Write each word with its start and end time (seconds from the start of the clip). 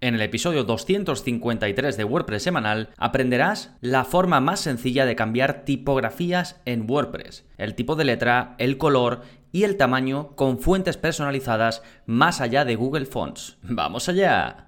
En 0.00 0.14
el 0.14 0.20
episodio 0.20 0.62
253 0.62 1.96
de 1.96 2.04
WordPress 2.04 2.44
semanal 2.44 2.90
aprenderás 2.98 3.74
la 3.80 4.04
forma 4.04 4.38
más 4.40 4.60
sencilla 4.60 5.04
de 5.06 5.16
cambiar 5.16 5.64
tipografías 5.64 6.60
en 6.66 6.88
WordPress, 6.88 7.44
el 7.56 7.74
tipo 7.74 7.96
de 7.96 8.04
letra, 8.04 8.54
el 8.58 8.78
color 8.78 9.22
y 9.50 9.64
el 9.64 9.76
tamaño 9.76 10.36
con 10.36 10.60
fuentes 10.60 10.96
personalizadas 10.96 11.82
más 12.06 12.40
allá 12.40 12.64
de 12.64 12.76
Google 12.76 13.06
Fonts. 13.06 13.58
¡Vamos 13.62 14.08
allá! 14.08 14.66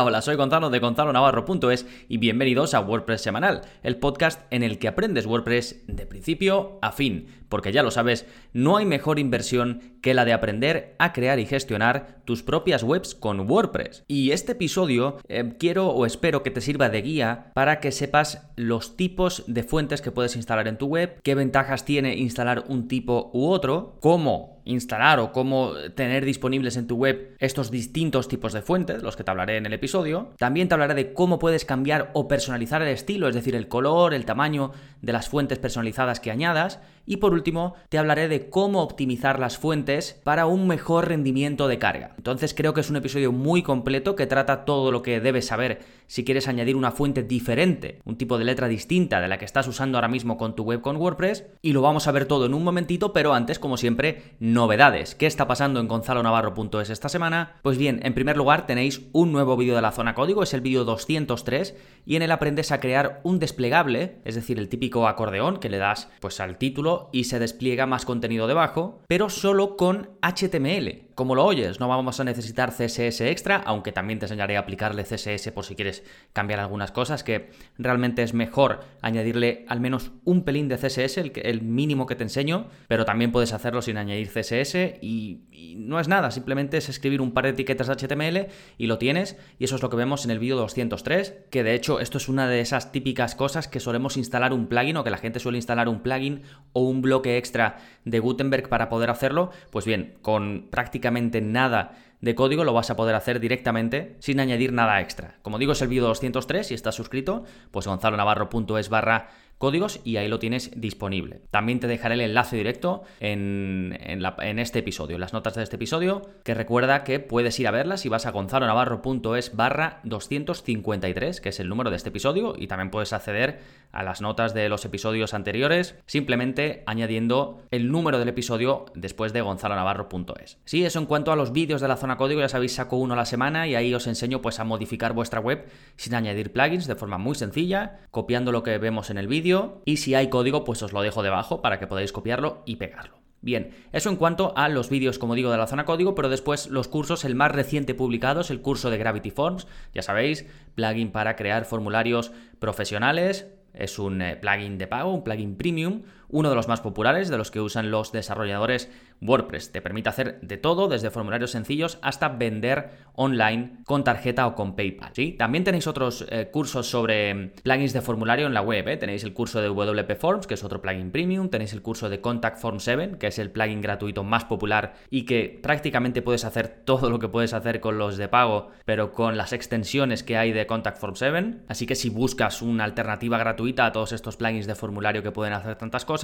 Hola, 0.00 0.22
soy 0.22 0.36
Gonzalo 0.36 0.70
de 0.70 0.78
gonzalonavarro.es 0.78 1.84
y 2.08 2.18
bienvenidos 2.18 2.72
a 2.74 2.80
WordPress 2.80 3.20
Semanal, 3.20 3.62
el 3.82 3.96
podcast 3.96 4.40
en 4.52 4.62
el 4.62 4.78
que 4.78 4.86
aprendes 4.86 5.26
WordPress 5.26 5.82
de 5.88 6.06
principio 6.06 6.78
a 6.82 6.92
fin, 6.92 7.26
porque 7.48 7.72
ya 7.72 7.82
lo 7.82 7.90
sabes, 7.90 8.24
no 8.52 8.76
hay 8.76 8.86
mejor 8.86 9.18
inversión 9.18 9.98
que 10.00 10.14
la 10.14 10.24
de 10.24 10.32
aprender 10.32 10.94
a 11.00 11.12
crear 11.12 11.40
y 11.40 11.46
gestionar 11.46 12.22
tus 12.24 12.44
propias 12.44 12.84
webs 12.84 13.16
con 13.16 13.50
WordPress. 13.50 14.04
Y 14.06 14.30
este 14.30 14.52
episodio 14.52 15.16
eh, 15.26 15.54
quiero 15.58 15.88
o 15.88 16.06
espero 16.06 16.44
que 16.44 16.52
te 16.52 16.60
sirva 16.60 16.90
de 16.90 17.02
guía 17.02 17.50
para 17.54 17.80
que 17.80 17.90
sepas 17.90 18.48
los 18.54 18.96
tipos 18.96 19.42
de 19.48 19.64
fuentes 19.64 20.00
que 20.00 20.12
puedes 20.12 20.36
instalar 20.36 20.68
en 20.68 20.78
tu 20.78 20.86
web, 20.86 21.20
qué 21.24 21.34
ventajas 21.34 21.84
tiene 21.84 22.14
instalar 22.16 22.64
un 22.68 22.86
tipo 22.86 23.30
u 23.34 23.48
otro, 23.48 23.96
cómo 24.00 24.57
instalar 24.68 25.18
o 25.18 25.32
cómo 25.32 25.72
tener 25.94 26.24
disponibles 26.24 26.76
en 26.76 26.86
tu 26.86 26.96
web 26.96 27.36
estos 27.38 27.70
distintos 27.70 28.28
tipos 28.28 28.52
de 28.52 28.62
fuentes, 28.62 29.02
los 29.02 29.16
que 29.16 29.24
te 29.24 29.30
hablaré 29.30 29.56
en 29.56 29.66
el 29.66 29.72
episodio. 29.72 30.34
También 30.38 30.68
te 30.68 30.74
hablaré 30.74 30.94
de 30.94 31.12
cómo 31.12 31.38
puedes 31.38 31.64
cambiar 31.64 32.10
o 32.12 32.28
personalizar 32.28 32.82
el 32.82 32.88
estilo, 32.88 33.28
es 33.28 33.34
decir, 33.34 33.54
el 33.54 33.68
color, 33.68 34.14
el 34.14 34.24
tamaño 34.24 34.72
de 35.02 35.12
las 35.12 35.28
fuentes 35.28 35.58
personalizadas 35.58 36.20
que 36.20 36.30
añadas. 36.30 36.80
Y 37.08 37.16
por 37.16 37.32
último, 37.32 37.74
te 37.88 37.96
hablaré 37.96 38.28
de 38.28 38.50
cómo 38.50 38.82
optimizar 38.82 39.40
las 39.40 39.56
fuentes 39.56 40.20
para 40.24 40.44
un 40.44 40.66
mejor 40.66 41.08
rendimiento 41.08 41.66
de 41.66 41.78
carga. 41.78 42.12
Entonces 42.18 42.52
creo 42.52 42.74
que 42.74 42.82
es 42.82 42.90
un 42.90 42.96
episodio 42.96 43.32
muy 43.32 43.62
completo 43.62 44.14
que 44.14 44.26
trata 44.26 44.66
todo 44.66 44.92
lo 44.92 45.00
que 45.00 45.18
debes 45.18 45.46
saber 45.46 45.80
si 46.06 46.22
quieres 46.22 46.48
añadir 46.48 46.76
una 46.76 46.90
fuente 46.90 47.22
diferente, 47.22 48.00
un 48.04 48.16
tipo 48.16 48.36
de 48.36 48.44
letra 48.44 48.68
distinta 48.68 49.20
de 49.20 49.28
la 49.28 49.38
que 49.38 49.46
estás 49.46 49.68
usando 49.68 49.96
ahora 49.96 50.08
mismo 50.08 50.36
con 50.36 50.54
tu 50.54 50.64
web 50.64 50.82
con 50.82 50.96
WordPress. 50.96 51.46
Y 51.62 51.72
lo 51.72 51.80
vamos 51.80 52.06
a 52.08 52.12
ver 52.12 52.26
todo 52.26 52.44
en 52.44 52.52
un 52.52 52.62
momentito, 52.62 53.14
pero 53.14 53.32
antes, 53.32 53.58
como 53.58 53.78
siempre, 53.78 54.34
novedades. 54.38 55.14
¿Qué 55.14 55.26
está 55.26 55.46
pasando 55.46 55.80
en 55.80 55.88
gonzalonavarro.es 55.88 56.90
esta 56.90 57.08
semana? 57.08 57.56
Pues 57.62 57.78
bien, 57.78 58.00
en 58.02 58.12
primer 58.12 58.36
lugar 58.36 58.66
tenéis 58.66 59.02
un 59.12 59.32
nuevo 59.32 59.56
vídeo 59.56 59.76
de 59.76 59.82
la 59.82 59.92
zona 59.92 60.14
código, 60.14 60.42
es 60.42 60.52
el 60.52 60.60
vídeo 60.60 60.84
203, 60.84 61.74
y 62.04 62.16
en 62.16 62.22
él 62.22 62.32
aprendes 62.32 62.70
a 62.70 62.80
crear 62.80 63.20
un 63.22 63.38
desplegable, 63.38 64.16
es 64.26 64.34
decir, 64.34 64.58
el 64.58 64.68
típico 64.68 65.08
acordeón 65.08 65.58
que 65.58 65.70
le 65.70 65.78
das 65.78 66.10
pues 66.20 66.40
al 66.40 66.58
título 66.58 66.97
y 67.12 67.24
se 67.24 67.38
despliega 67.38 67.86
más 67.86 68.04
contenido 68.04 68.46
debajo, 68.46 69.00
pero 69.08 69.30
solo 69.30 69.76
con 69.76 70.10
HTML 70.22 71.07
como 71.18 71.34
lo 71.34 71.44
oyes, 71.44 71.80
no 71.80 71.88
vamos 71.88 72.20
a 72.20 72.24
necesitar 72.24 72.70
CSS 72.70 73.22
extra, 73.22 73.56
aunque 73.66 73.90
también 73.90 74.20
te 74.20 74.26
enseñaré 74.26 74.56
a 74.56 74.60
aplicarle 74.60 75.02
CSS 75.02 75.50
por 75.50 75.64
si 75.64 75.74
quieres 75.74 76.04
cambiar 76.32 76.60
algunas 76.60 76.92
cosas, 76.92 77.24
que 77.24 77.50
realmente 77.76 78.22
es 78.22 78.34
mejor 78.34 78.84
añadirle 79.02 79.64
al 79.66 79.80
menos 79.80 80.12
un 80.22 80.44
pelín 80.44 80.68
de 80.68 80.76
CSS, 80.76 81.18
el, 81.18 81.62
mínimo 81.62 82.06
que 82.06 82.14
te 82.14 82.22
enseño, 82.22 82.68
pero 82.86 83.04
también 83.04 83.32
puedes 83.32 83.52
hacerlo 83.52 83.82
sin 83.82 83.96
añadir 83.96 84.28
CSS 84.28 84.76
y, 85.02 85.48
y, 85.50 85.74
no 85.76 85.98
es 85.98 86.06
nada, 86.06 86.30
simplemente 86.30 86.76
es 86.76 86.88
escribir 86.88 87.20
un 87.20 87.32
par 87.32 87.46
de 87.46 87.50
etiquetas 87.50 87.88
HTML 87.88 88.46
y 88.76 88.86
lo 88.86 88.98
tienes, 88.98 89.36
y 89.58 89.64
eso 89.64 89.74
es 89.74 89.82
lo 89.82 89.90
que 89.90 89.96
vemos 89.96 90.24
en 90.24 90.30
el 90.30 90.38
vídeo 90.38 90.54
203, 90.54 91.34
que 91.50 91.64
de 91.64 91.74
hecho 91.74 91.98
esto 91.98 92.18
es 92.18 92.28
una 92.28 92.46
de 92.46 92.60
esas 92.60 92.92
típicas 92.92 93.34
cosas 93.34 93.66
que 93.66 93.80
solemos 93.80 94.16
instalar 94.16 94.52
un 94.52 94.68
plugin 94.68 94.96
o 94.96 95.02
que 95.02 95.10
la 95.10 95.18
gente 95.18 95.40
suele 95.40 95.58
instalar 95.58 95.88
un 95.88 95.98
plugin 95.98 96.42
o 96.72 96.82
un 96.82 97.02
bloque 97.02 97.38
extra 97.38 97.78
de 98.04 98.20
Gutenberg 98.20 98.68
para 98.68 98.88
poder 98.88 99.10
hacerlo, 99.10 99.50
pues 99.72 99.84
bien, 99.84 100.14
con 100.22 100.68
práctica 100.70 101.07
nada 101.40 101.92
de 102.20 102.34
código 102.34 102.64
lo 102.64 102.72
vas 102.72 102.90
a 102.90 102.96
poder 102.96 103.14
hacer 103.14 103.40
directamente 103.40 104.16
sin 104.18 104.40
añadir 104.40 104.72
nada 104.72 105.00
extra. 105.00 105.36
Como 105.42 105.58
digo, 105.58 105.72
es 105.72 105.82
el 105.82 105.88
vídeo 105.88 106.06
203, 106.06 106.66
si 106.66 106.74
estás 106.74 106.94
suscrito, 106.94 107.44
pues 107.70 107.86
gonzalonavarro.es 107.86 108.88
barra 108.88 109.28
códigos 109.58 110.00
y 110.04 110.16
ahí 110.16 110.28
lo 110.28 110.38
tienes 110.38 110.70
disponible. 110.80 111.42
También 111.50 111.80
te 111.80 111.86
dejaré 111.86 112.14
el 112.14 112.20
enlace 112.22 112.56
directo 112.56 113.02
en, 113.20 113.98
en, 114.00 114.58
este 114.58 114.78
episodio, 114.78 115.16
en 115.16 115.20
las 115.20 115.32
notas 115.32 115.54
de 115.56 115.62
este 115.64 115.76
episodio, 115.76 116.22
que 116.44 116.54
recuerda 116.54 117.04
que 117.04 117.20
puedes 117.20 117.58
ir 117.60 117.66
a 117.68 117.72
verlas 117.72 118.00
si 118.00 118.08
vas 118.08 118.26
a 118.26 118.30
gonzalonavarro.es 118.30 119.56
barra 119.56 120.00
253, 120.04 121.40
que 121.40 121.48
es 121.48 121.60
el 121.60 121.68
número 121.68 121.90
de 121.90 121.96
este 121.96 122.08
episodio, 122.10 122.54
y 122.56 122.68
también 122.68 122.90
puedes 122.90 123.12
acceder 123.12 123.60
a 123.92 124.02
las 124.02 124.20
notas 124.20 124.54
de 124.54 124.68
los 124.68 124.84
episodios 124.84 125.34
anteriores 125.34 125.96
simplemente 126.06 126.82
añadiendo 126.86 127.62
el 127.70 127.90
número 127.90 128.18
del 128.18 128.28
episodio 128.28 128.86
después 128.94 129.32
de 129.32 129.40
gonzalonavarro.es. 129.40 130.58
Sí, 130.64 130.84
eso 130.84 130.98
en 130.98 131.06
cuanto 131.06 131.32
a 131.32 131.36
los 131.36 131.52
vídeos 131.52 131.80
de 131.80 131.88
la 131.88 131.96
zona 131.96 132.07
código, 132.16 132.40
ya 132.40 132.48
sabéis, 132.48 132.74
saco 132.74 132.96
uno 132.96 133.14
a 133.14 133.16
la 133.16 133.26
semana 133.26 133.66
y 133.66 133.74
ahí 133.74 133.94
os 133.94 134.06
enseño 134.06 134.40
pues 134.40 134.58
a 134.60 134.64
modificar 134.64 135.12
vuestra 135.12 135.40
web 135.40 135.68
sin 135.96 136.14
añadir 136.14 136.52
plugins 136.52 136.86
de 136.86 136.94
forma 136.94 137.18
muy 137.18 137.34
sencilla, 137.34 138.00
copiando 138.10 138.52
lo 138.52 138.62
que 138.62 138.78
vemos 138.78 139.10
en 139.10 139.18
el 139.18 139.28
vídeo 139.28 139.82
y 139.84 139.98
si 139.98 140.14
hay 140.14 140.28
código 140.28 140.64
pues 140.64 140.82
os 140.82 140.92
lo 140.92 141.02
dejo 141.02 141.22
debajo 141.22 141.62
para 141.62 141.78
que 141.78 141.86
podáis 141.86 142.12
copiarlo 142.12 142.62
y 142.66 142.76
pegarlo. 142.76 143.18
Bien, 143.40 143.70
eso 143.92 144.10
en 144.10 144.16
cuanto 144.16 144.52
a 144.56 144.68
los 144.68 144.90
vídeos, 144.90 145.18
como 145.18 145.36
digo, 145.36 145.52
de 145.52 145.58
la 145.58 145.68
zona 145.68 145.84
código, 145.84 146.14
pero 146.16 146.28
después 146.28 146.68
los 146.68 146.88
cursos, 146.88 147.24
el 147.24 147.36
más 147.36 147.52
reciente 147.52 147.94
publicado 147.94 148.40
es 148.40 148.50
el 148.50 148.60
curso 148.60 148.90
de 148.90 148.98
Gravity 148.98 149.30
Forms, 149.30 149.68
ya 149.94 150.02
sabéis, 150.02 150.46
plugin 150.74 151.12
para 151.12 151.36
crear 151.36 151.64
formularios 151.64 152.32
profesionales, 152.58 153.46
es 153.74 154.00
un 154.00 154.22
eh, 154.22 154.36
plugin 154.36 154.76
de 154.76 154.88
pago, 154.88 155.12
un 155.12 155.22
plugin 155.22 155.56
premium, 155.56 156.02
uno 156.28 156.50
de 156.50 156.54
los 156.54 156.68
más 156.68 156.80
populares, 156.80 157.28
de 157.28 157.38
los 157.38 157.50
que 157.50 157.60
usan 157.60 157.90
los 157.90 158.12
desarrolladores 158.12 158.90
WordPress. 159.20 159.72
Te 159.72 159.82
permite 159.82 160.08
hacer 160.08 160.40
de 160.42 160.56
todo, 160.56 160.88
desde 160.88 161.10
formularios 161.10 161.50
sencillos 161.50 161.98
hasta 162.02 162.28
vender 162.28 162.90
online 163.14 163.78
con 163.84 164.04
tarjeta 164.04 164.46
o 164.46 164.54
con 164.54 164.76
PayPal. 164.76 165.10
¿sí? 165.14 165.32
También 165.32 165.64
tenéis 165.64 165.86
otros 165.86 166.26
eh, 166.30 166.48
cursos 166.52 166.88
sobre 166.88 167.34
mm, 167.34 167.50
plugins 167.62 167.92
de 167.92 168.00
formulario 168.00 168.46
en 168.46 168.54
la 168.54 168.62
web. 168.62 168.86
¿eh? 168.88 168.96
Tenéis 168.96 169.24
el 169.24 169.32
curso 169.32 169.60
de 169.60 169.68
WP 169.68 170.16
Forms, 170.16 170.46
que 170.46 170.54
es 170.54 170.64
otro 170.64 170.80
plugin 170.80 171.10
premium. 171.10 171.48
Tenéis 171.48 171.72
el 171.72 171.82
curso 171.82 172.08
de 172.08 172.20
Contact 172.20 172.58
Form 172.58 172.80
7, 172.80 173.16
que 173.18 173.28
es 173.28 173.38
el 173.38 173.50
plugin 173.50 173.80
gratuito 173.80 174.22
más 174.22 174.44
popular 174.44 174.94
y 175.10 175.24
que 175.24 175.58
prácticamente 175.62 176.22
puedes 176.22 176.44
hacer 176.44 176.68
todo 176.84 177.10
lo 177.10 177.18
que 177.18 177.28
puedes 177.28 177.54
hacer 177.54 177.80
con 177.80 177.98
los 177.98 178.16
de 178.16 178.28
pago, 178.28 178.70
pero 178.84 179.12
con 179.12 179.36
las 179.36 179.52
extensiones 179.52 180.22
que 180.22 180.36
hay 180.36 180.52
de 180.52 180.66
Contact 180.66 180.98
Form 180.98 181.16
7. 181.16 181.28
Así 181.68 181.86
que 181.86 181.94
si 181.94 182.10
buscas 182.10 182.62
una 182.62 182.84
alternativa 182.84 183.38
gratuita 183.38 183.86
a 183.86 183.92
todos 183.92 184.12
estos 184.12 184.36
plugins 184.36 184.66
de 184.66 184.74
formulario 184.74 185.22
que 185.22 185.32
pueden 185.32 185.52
hacer 185.52 185.76
tantas 185.76 186.04
cosas, 186.04 186.17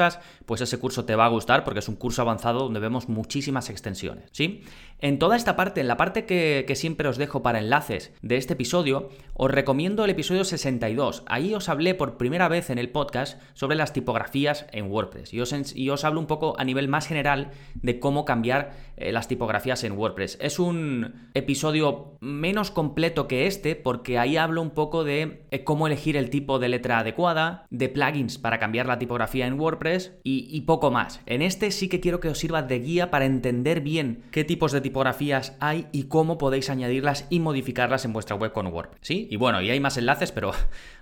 pues 0.46 0.60
ese 0.60 0.78
curso 0.78 1.04
te 1.04 1.14
va 1.14 1.26
a 1.26 1.28
gustar 1.28 1.64
porque 1.64 1.80
es 1.80 1.88
un 1.88 1.96
curso 1.96 2.22
avanzado 2.22 2.60
donde 2.60 2.80
vemos 2.80 3.08
muchísimas 3.08 3.70
extensiones, 3.70 4.28
¿sí? 4.32 4.62
En 5.00 5.18
toda 5.18 5.36
esta 5.36 5.54
parte, 5.54 5.80
en 5.82 5.88
la 5.88 5.96
parte 5.96 6.24
que, 6.24 6.72
siempre 6.74 7.08
os 7.08 7.18
dejo 7.18 7.42
para 7.42 7.58
enlaces 7.58 8.12
de 8.22 8.36
este 8.36 8.54
episodio, 8.54 9.10
os 9.34 9.50
recomiendo 9.50 10.04
el 10.04 10.10
episodio 10.10 10.44
62. 10.44 11.24
Ahí 11.26 11.54
os 11.54 11.68
hablé 11.68 11.94
por 11.94 12.16
primera 12.16 12.48
vez 12.48 12.70
en 12.70 12.78
el 12.78 12.90
podcast 12.90 13.40
sobre 13.52 13.76
las 13.76 13.92
tipografías 13.92 14.66
en 14.72 14.90
WordPress 14.90 15.34
y 15.34 15.40
os, 15.40 15.76
y 15.76 15.90
os 15.90 16.04
hablo 16.04 16.20
un 16.20 16.26
poco 16.26 16.54
a 16.58 16.64
nivel 16.64 16.88
más 16.88 17.06
general 17.06 17.50
de 17.74 18.00
cómo 18.00 18.24
cambiar 18.24 18.72
eh, 18.96 19.12
las 19.12 19.28
tipografías 19.28 19.84
en 19.84 19.92
WordPress. 19.92 20.38
Es 20.40 20.58
un 20.58 21.28
episodio 21.34 22.16
menos 22.20 22.70
completo 22.70 23.28
que 23.28 23.46
este 23.46 23.76
porque 23.76 24.18
ahí 24.18 24.36
hablo 24.36 24.62
un 24.62 24.70
poco 24.70 25.04
de 25.04 25.44
eh, 25.50 25.64
cómo 25.64 25.86
elegir 25.86 26.16
el 26.16 26.30
tipo 26.30 26.58
de 26.58 26.68
letra 26.68 27.00
adecuada, 27.00 27.66
de 27.70 27.88
plugins 27.88 28.38
para 28.38 28.58
cambiar 28.58 28.86
la 28.86 28.98
tipografía 28.98 29.46
en 29.46 29.60
WordPress 29.60 29.83
y, 30.22 30.48
y 30.50 30.60
poco 30.62 30.90
más. 30.90 31.20
En 31.26 31.42
este 31.42 31.70
sí 31.70 31.88
que 31.88 32.00
quiero 32.00 32.20
que 32.20 32.28
os 32.28 32.38
sirva 32.38 32.62
de 32.62 32.78
guía 32.78 33.10
para 33.10 33.26
entender 33.26 33.80
bien 33.80 34.24
qué 34.30 34.44
tipos 34.44 34.72
de 34.72 34.80
tipografías 34.80 35.56
hay 35.60 35.86
y 35.92 36.04
cómo 36.04 36.38
podéis 36.38 36.70
añadirlas 36.70 37.26
y 37.30 37.40
modificarlas 37.40 38.04
en 38.04 38.12
vuestra 38.12 38.36
web 38.36 38.52
con 38.52 38.66
WordPress. 38.66 39.00
¿Sí? 39.02 39.28
Y 39.30 39.36
bueno, 39.36 39.60
y 39.60 39.70
hay 39.70 39.80
más 39.80 39.96
enlaces, 39.96 40.32
pero 40.32 40.52